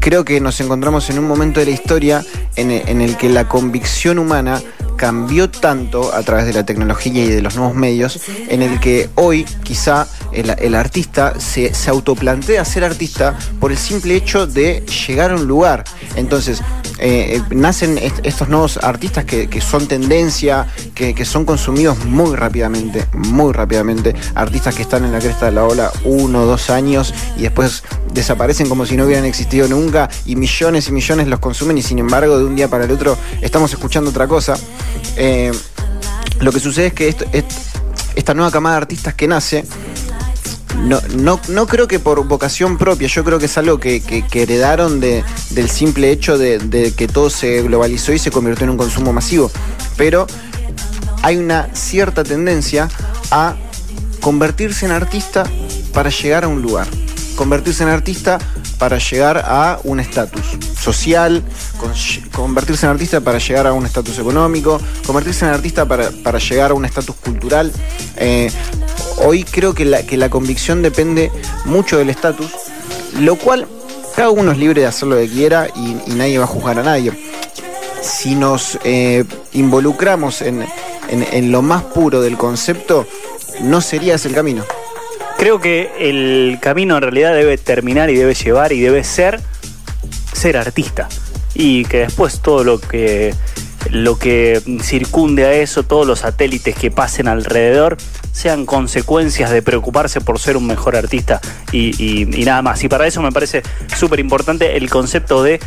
creo 0.00 0.24
que 0.24 0.40
nos 0.40 0.60
encontramos 0.60 1.08
en 1.10 1.18
un 1.18 1.26
momento 1.26 1.60
de 1.60 1.66
la 1.66 1.72
historia 1.72 2.24
en, 2.56 2.70
en 2.70 3.00
el 3.00 3.16
que 3.16 3.28
la 3.28 3.48
convicción 3.48 4.18
humana 4.18 4.60
cambió 4.96 5.50
tanto 5.50 6.14
a 6.14 6.22
través 6.22 6.46
de 6.46 6.52
la 6.52 6.64
tecnología 6.64 7.24
y 7.24 7.28
de 7.28 7.42
los 7.42 7.56
nuevos 7.56 7.74
medios, 7.74 8.20
en 8.48 8.62
el 8.62 8.80
que 8.80 9.08
hoy 9.14 9.44
quizá 9.62 10.06
el, 10.32 10.74
artista 10.74 11.38
se, 11.38 11.74
se, 11.74 11.90
autoplantea 11.90 12.64
ser 12.64 12.84
artista 12.84 13.36
por 13.60 13.70
el 13.72 13.78
simple 13.78 14.16
hecho 14.16 14.46
de 14.46 14.84
llegar 15.06 15.30
a 15.30 15.36
un 15.36 15.46
lugar. 15.46 15.84
Entonces, 16.16 16.60
eh, 16.98 17.36
eh, 17.36 17.42
nacen 17.54 17.98
estos 17.98 18.48
nuevos 18.48 18.76
artistas 18.78 19.24
que, 19.24 19.60
son 19.60 19.86
tendencia, 19.88 20.66
que, 20.94 21.24
son 21.24 21.44
consumidos 21.44 22.04
muy 22.04 22.36
rápidamente, 22.36 23.06
muy 23.12 23.52
rápidamente. 23.52 24.14
Artistas 24.34 24.74
que 24.74 24.82
están 24.82 25.04
en 25.04 25.12
la 25.12 25.18
cresta 25.18 25.46
de 25.46 25.52
la 25.52 25.64
ola 25.64 25.92
uno, 26.04 26.46
dos 26.46 26.70
años 26.70 27.14
y 27.36 27.42
después 27.42 27.82
desaparecen 28.12 28.68
como 28.68 28.86
si 28.86 28.96
no 28.96 29.04
hubieran 29.04 29.24
existido 29.24 29.66
nunca 29.68 30.08
y 30.24 30.36
millones 30.36 30.88
y 30.88 30.92
millones 30.92 31.26
los 31.26 31.40
consumen 31.40 31.78
y 31.78 31.82
sin 31.82 31.98
embargo 31.98 32.38
de 32.38 32.44
un 32.44 32.54
día 32.54 32.68
para 32.68 32.84
el 32.84 32.90
otro 32.92 33.16
estamos 33.40 33.72
escuchando 33.72 34.10
otra 34.10 34.28
cosa. 34.28 34.56
Eh, 35.16 35.52
lo 36.40 36.52
que 36.52 36.60
sucede 36.60 36.86
es 36.88 36.92
que 36.94 37.14
esta 38.14 38.34
nueva 38.34 38.50
camada 38.50 38.76
de 38.76 38.82
artistas 38.82 39.14
que 39.14 39.26
nace 39.26 39.64
no, 40.84 41.00
no, 41.16 41.40
no 41.48 41.66
creo 41.66 41.88
que 41.88 41.98
por 41.98 42.26
vocación 42.26 42.76
propia, 42.76 43.08
yo 43.08 43.24
creo 43.24 43.38
que 43.38 43.46
es 43.46 43.56
algo 43.56 43.78
que, 43.78 44.02
heredaron 44.32 45.00
de, 45.00 45.24
del 45.50 45.70
simple 45.70 46.10
hecho 46.10 46.36
de, 46.36 46.92
que 46.96 47.08
todo 47.08 47.30
se 47.30 47.62
globalizó 47.62 48.12
y 48.12 48.18
se 48.18 48.30
convirtió 48.30 48.64
en 48.64 48.70
un 48.70 48.76
consumo 48.76 49.12
masivo. 49.12 49.50
Pero 49.96 50.26
hay 51.22 51.38
una 51.38 51.74
cierta 51.74 52.22
tendencia 52.22 52.88
a 53.30 53.56
convertirse 54.20 54.84
en 54.84 54.92
artista 54.92 55.44
para 55.94 56.10
llegar 56.10 56.44
a 56.44 56.48
un 56.48 56.60
lugar. 56.60 56.86
Convertirse 57.36 57.82
en 57.82 57.88
artista 57.88 58.38
para 58.78 58.98
llegar 58.98 59.38
a 59.38 59.80
un 59.84 60.00
estatus 60.00 60.42
social, 60.78 61.42
convertirse 62.32 62.84
en 62.84 62.90
artista 62.92 63.20
para 63.22 63.38
llegar 63.38 63.66
a 63.66 63.72
un 63.72 63.86
estatus 63.86 64.18
económico, 64.18 64.80
convertirse 65.06 65.46
en 65.46 65.52
artista 65.52 65.86
para, 65.86 66.38
llegar 66.38 66.72
a 66.72 66.74
un 66.74 66.84
estatus 66.84 67.16
cultural. 67.16 67.72
Eh, 68.16 68.50
hoy 69.18 69.44
creo 69.44 69.74
que 69.74 69.84
la, 69.84 70.04
que 70.04 70.16
la 70.16 70.28
convicción 70.28 70.82
depende 70.82 71.30
mucho 71.64 71.98
del 71.98 72.10
estatus, 72.10 72.50
lo 73.20 73.36
cual 73.36 73.66
cada 74.14 74.30
uno 74.30 74.52
es 74.52 74.58
libre 74.58 74.82
de 74.82 74.86
hacer 74.86 75.08
lo 75.08 75.16
que 75.16 75.28
quiera 75.28 75.68
y, 75.74 76.12
nadie 76.12 76.38
va 76.38 76.44
a 76.44 76.48
juzgar 76.48 76.78
a 76.78 76.82
nadie. 76.82 77.12
Si 78.00 78.34
nos 78.34 78.78
eh, 78.84 79.24
involucramos 79.52 80.42
en, 80.42 80.64
lo 81.50 81.62
más 81.62 81.82
puro 81.82 82.20
del 82.20 82.36
concepto, 82.36 83.06
no 83.62 83.80
sería 83.80 84.14
ese 84.14 84.28
el 84.28 84.34
camino. 84.34 84.64
Creo 85.36 85.60
que 85.60 85.90
el 85.98 86.58
camino 86.60 86.96
en 86.96 87.02
realidad 87.02 87.34
debe 87.34 87.58
terminar 87.58 88.08
y 88.10 88.16
debe 88.16 88.34
llevar 88.34 88.72
y 88.72 88.80
debe 88.80 89.02
ser 89.02 89.40
ser 90.32 90.56
artista. 90.56 91.08
Y 91.54 91.84
que 91.84 92.00
después 92.00 92.40
todo 92.40 92.62
lo 92.62 92.80
que 92.80 93.34
lo 93.90 94.18
que 94.18 94.60
circunde 94.82 95.44
a 95.44 95.52
eso, 95.52 95.82
todos 95.82 96.06
los 96.06 96.20
satélites 96.20 96.74
que 96.74 96.90
pasen 96.90 97.28
alrededor, 97.28 97.96
sean 98.32 98.66
consecuencias 98.66 99.50
de 99.50 99.62
preocuparse 99.62 100.20
por 100.20 100.38
ser 100.38 100.56
un 100.56 100.66
mejor 100.66 100.96
artista 100.96 101.40
y, 101.72 102.26
nada 102.44 102.62
más. 102.62 102.82
Y 102.84 102.88
para 102.88 103.06
eso 103.06 103.22
me 103.22 103.32
parece 103.32 103.62
súper 103.96 104.20
importante 104.20 104.76
el 104.76 104.90
concepto 104.90 105.42
de 105.42 105.60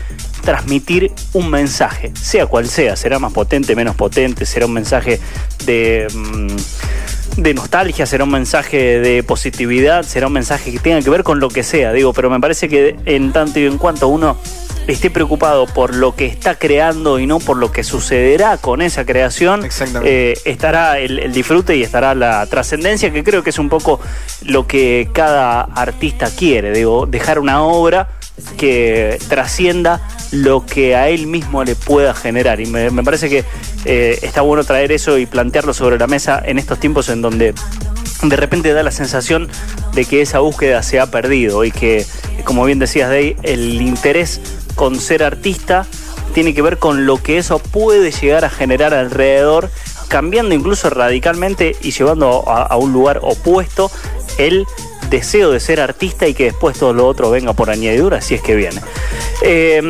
transmitir 0.43 1.11
un 1.33 1.49
mensaje, 1.49 2.11
sea 2.19 2.45
cual 2.45 2.67
sea, 2.67 2.95
será 2.95 3.19
más 3.19 3.33
potente, 3.33 3.75
menos 3.75 3.95
potente, 3.95 4.45
será 4.45 4.65
un 4.65 4.73
mensaje 4.73 5.19
de... 5.65 6.07
Mm, 6.13 6.55
de 7.37 7.53
nostalgia, 7.53 8.07
será 8.07 8.23
un 8.23 8.31
mensaje 8.31 8.99
de 8.99 9.21
positividad, 9.21 10.03
será 10.03 10.25
un 10.25 10.33
mensaje 10.33 10.71
que 10.71 10.79
tenga 10.79 10.99
que 11.01 11.09
ver 11.11 11.23
con 11.23 11.39
lo 11.39 11.49
que 11.49 11.61
sea, 11.61 11.93
digo, 11.93 12.11
pero 12.11 12.31
me 12.31 12.39
parece 12.39 12.67
que 12.67 12.95
en 13.05 13.31
tanto 13.31 13.59
y 13.59 13.65
en 13.67 13.77
cuanto 13.77 14.07
uno 14.07 14.37
esté 14.87 15.09
preocupado 15.09 15.65
por 15.65 15.95
lo 15.95 16.15
que 16.15 16.25
está 16.25 16.55
creando 16.55 17.19
y 17.19 17.27
no 17.27 17.39
por 17.39 17.57
lo 17.57 17.71
que 17.71 17.83
sucederá 17.83 18.57
con 18.57 18.81
esa 18.81 19.05
creación, 19.05 19.67
eh, 20.03 20.39
estará 20.45 20.99
el, 20.99 21.31
disfrute 21.33 21.75
y 21.75 21.83
estará 21.83 22.15
la 22.15 22.45
trascendencia, 22.45 23.11
que 23.11 23.23
creo 23.23 23.43
que 23.43 23.49
es 23.49 23.59
un 23.59 23.69
poco 23.69 23.99
lo 24.43 24.65
que 24.65 25.09
cada 25.13 25.61
artista 25.61 26.29
quiere, 26.29 26.71
digo, 26.71 27.05
dejar 27.05 27.39
una 27.39 27.63
obra 27.63 28.09
que 28.55 29.17
trascienda 29.27 30.01
lo 30.31 30.65
que 30.65 30.95
a 30.95 31.09
él 31.09 31.27
mismo 31.27 31.63
le 31.63 31.75
pueda 31.75 32.13
generar. 32.13 32.61
Y 32.61 32.67
me, 32.67 32.91
parece 33.03 33.29
que 33.29 33.43
eh, 33.85 34.19
está 34.21 34.41
bueno 34.41 34.63
traer 34.63 34.91
eso 34.91 35.17
y 35.17 35.25
plantearlo 35.25 35.73
sobre 35.73 35.97
la 35.97 36.07
mesa 36.07 36.41
en 36.45 36.59
estos 36.59 36.79
tiempos 36.79 37.09
en 37.09 37.21
donde 37.21 37.53
de 38.23 38.35
repente 38.35 38.73
da 38.73 38.83
la 38.83 38.91
sensación 38.91 39.47
de 39.93 40.05
que 40.05 40.21
esa 40.21 40.39
búsqueda 40.39 40.83
se 40.83 40.99
ha 40.99 41.07
perdido 41.07 41.63
y 41.65 41.71
que, 41.71 42.05
como 42.43 42.63
bien 42.65 42.79
decías, 42.79 43.09
Day, 43.09 43.35
el 43.43 43.81
interés 43.81 44.39
con 44.77 44.95
ser 44.95 45.23
artista 45.23 45.85
tiene 46.33 46.53
que 46.53 46.61
ver 46.61 46.77
con 46.77 47.07
lo 47.07 47.21
que 47.21 47.39
eso 47.39 47.57
puede 47.57 48.11
llegar 48.11 48.45
a 48.45 48.49
generar 48.51 48.93
alrededor, 48.93 49.71
cambiando 50.07 50.53
incluso 50.53 50.89
radicalmente 50.89 51.75
y 51.81 51.91
llevando 51.91 52.47
a, 52.47 52.77
un 52.77 52.93
lugar 52.93 53.19
opuesto 53.23 53.91
el 54.37 54.67
deseo 55.09 55.51
de 55.51 55.59
ser 55.59 55.81
artista 55.81 56.27
y 56.27 56.35
que 56.35 56.43
después 56.43 56.77
todo 56.77 56.93
lo 56.93 57.07
otro 57.07 57.31
venga 57.31 57.53
por 57.53 57.71
añadidura, 57.71 58.21
si 58.21 58.35
es 58.35 58.41
que 58.41 58.55
viene. 58.55 58.79
Eh, 59.41 59.81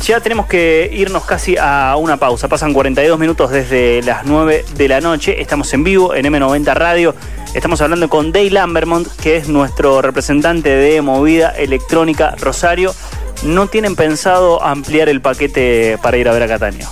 ya 0.00 0.20
tenemos 0.20 0.46
que 0.46 0.90
irnos 0.92 1.24
casi 1.24 1.56
a 1.56 1.94
una 1.96 2.16
pausa. 2.16 2.48
Pasan 2.48 2.72
42 2.72 3.18
minutos 3.18 3.50
desde 3.52 4.02
las 4.02 4.24
9 4.24 4.64
de 4.74 4.88
la 4.88 5.00
noche. 5.00 5.40
Estamos 5.40 5.72
en 5.74 5.84
vivo 5.84 6.12
en 6.12 6.26
M90 6.26 6.74
Radio. 6.74 7.14
Estamos 7.54 7.80
hablando 7.82 8.08
con 8.08 8.32
Dave 8.32 8.50
Lambermont, 8.50 9.06
que 9.22 9.36
es 9.36 9.48
nuestro 9.48 10.02
representante 10.02 10.70
de 10.70 11.02
movida 11.02 11.50
electrónica 11.50 12.34
Rosario 12.40 12.94
no 13.42 13.66
tienen 13.68 13.96
pensado 13.96 14.62
ampliar 14.62 15.08
el 15.08 15.20
paquete 15.20 15.98
para 16.02 16.16
ir 16.16 16.28
a 16.28 16.32
ver 16.32 16.42
a 16.42 16.48
Catania. 16.48 16.88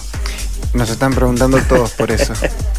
Nos 0.74 0.90
están 0.90 1.14
preguntando 1.14 1.58
todos 1.68 1.92
por 1.92 2.10
eso. 2.10 2.34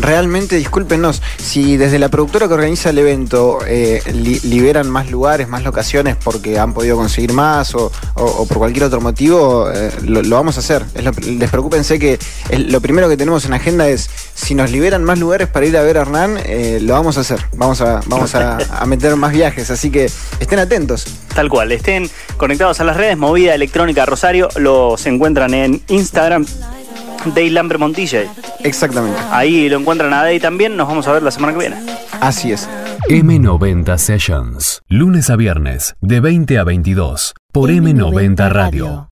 realmente, 0.00 0.56
discúlpenos, 0.56 1.22
si 1.38 1.76
desde 1.76 1.98
la 1.98 2.08
productora 2.08 2.48
que 2.48 2.54
organiza 2.54 2.90
el 2.90 2.98
evento 2.98 3.58
eh, 3.66 4.02
liberan 4.44 4.90
más 4.90 5.10
lugares, 5.10 5.48
más 5.48 5.62
locaciones 5.62 6.16
porque 6.16 6.58
han 6.58 6.74
podido 6.74 6.96
conseguir 6.96 7.32
más 7.32 7.74
o, 7.74 7.90
por 8.14 8.58
cualquier 8.58 8.84
otro 8.84 9.00
motivo, 9.00 9.70
eh, 9.72 9.90
lo, 10.02 10.22
vamos 10.36 10.56
a 10.56 10.60
hacer. 10.60 10.84
despreocúpense 10.84 11.98
que 11.98 12.18
lo 12.50 12.80
primero 12.80 13.08
que 13.08 13.16
tenemos 13.16 13.44
en 13.44 13.54
agenda 13.54 13.88
es, 13.88 14.08
si 14.34 14.54
nos 14.54 14.70
liberan 14.70 15.04
más 15.04 15.18
lugares 15.18 15.48
para 15.48 15.66
ir 15.66 15.76
a 15.76 15.82
ver 15.82 15.98
a 15.98 16.02
Hernán, 16.02 16.38
eh, 16.44 16.78
lo 16.82 16.94
vamos 16.94 17.18
a 17.18 17.20
hacer. 17.20 17.40
Vamos, 17.56 17.80
a, 17.80 18.00
vamos 18.06 18.34
a, 18.34 18.58
a 18.80 18.86
meter 18.86 19.16
más 19.16 19.32
viajes, 19.32 19.70
así 19.70 19.90
que 19.90 20.10
estén 20.40 20.58
atentos. 20.58 21.06
Tal 21.34 21.48
cual, 21.48 21.72
estén 21.72 22.10
conectados 22.36 22.80
a 22.80 22.84
las 22.84 22.96
redes, 22.96 23.16
Movida 23.16 23.54
Electrónica 23.54 24.06
Rosario, 24.06 24.48
los 24.56 25.04
encuentran 25.06 25.54
en 25.54 25.82
Instagram, 25.88 26.46
Dale 27.26 27.50
Lambert 27.50 27.80
Montilla. 27.80 28.22
Exactamente. 28.60 29.18
Ahí 29.30 29.68
lo 29.68 29.78
encuentran 29.78 30.12
a 30.12 30.22
Day 30.22 30.40
también. 30.40 30.76
Nos 30.76 30.88
vamos 30.88 31.06
a 31.08 31.12
ver 31.12 31.22
la 31.22 31.30
semana 31.30 31.52
que 31.52 31.58
viene. 31.58 31.76
Así 32.20 32.52
es. 32.52 32.68
M90 33.08 33.98
Sessions. 33.98 34.82
Lunes 34.88 35.28
a 35.30 35.36
viernes, 35.36 35.94
de 36.00 36.20
20 36.20 36.58
a 36.58 36.64
22, 36.64 37.34
por 37.52 37.70
M90 37.70 38.48
Radio. 38.50 39.02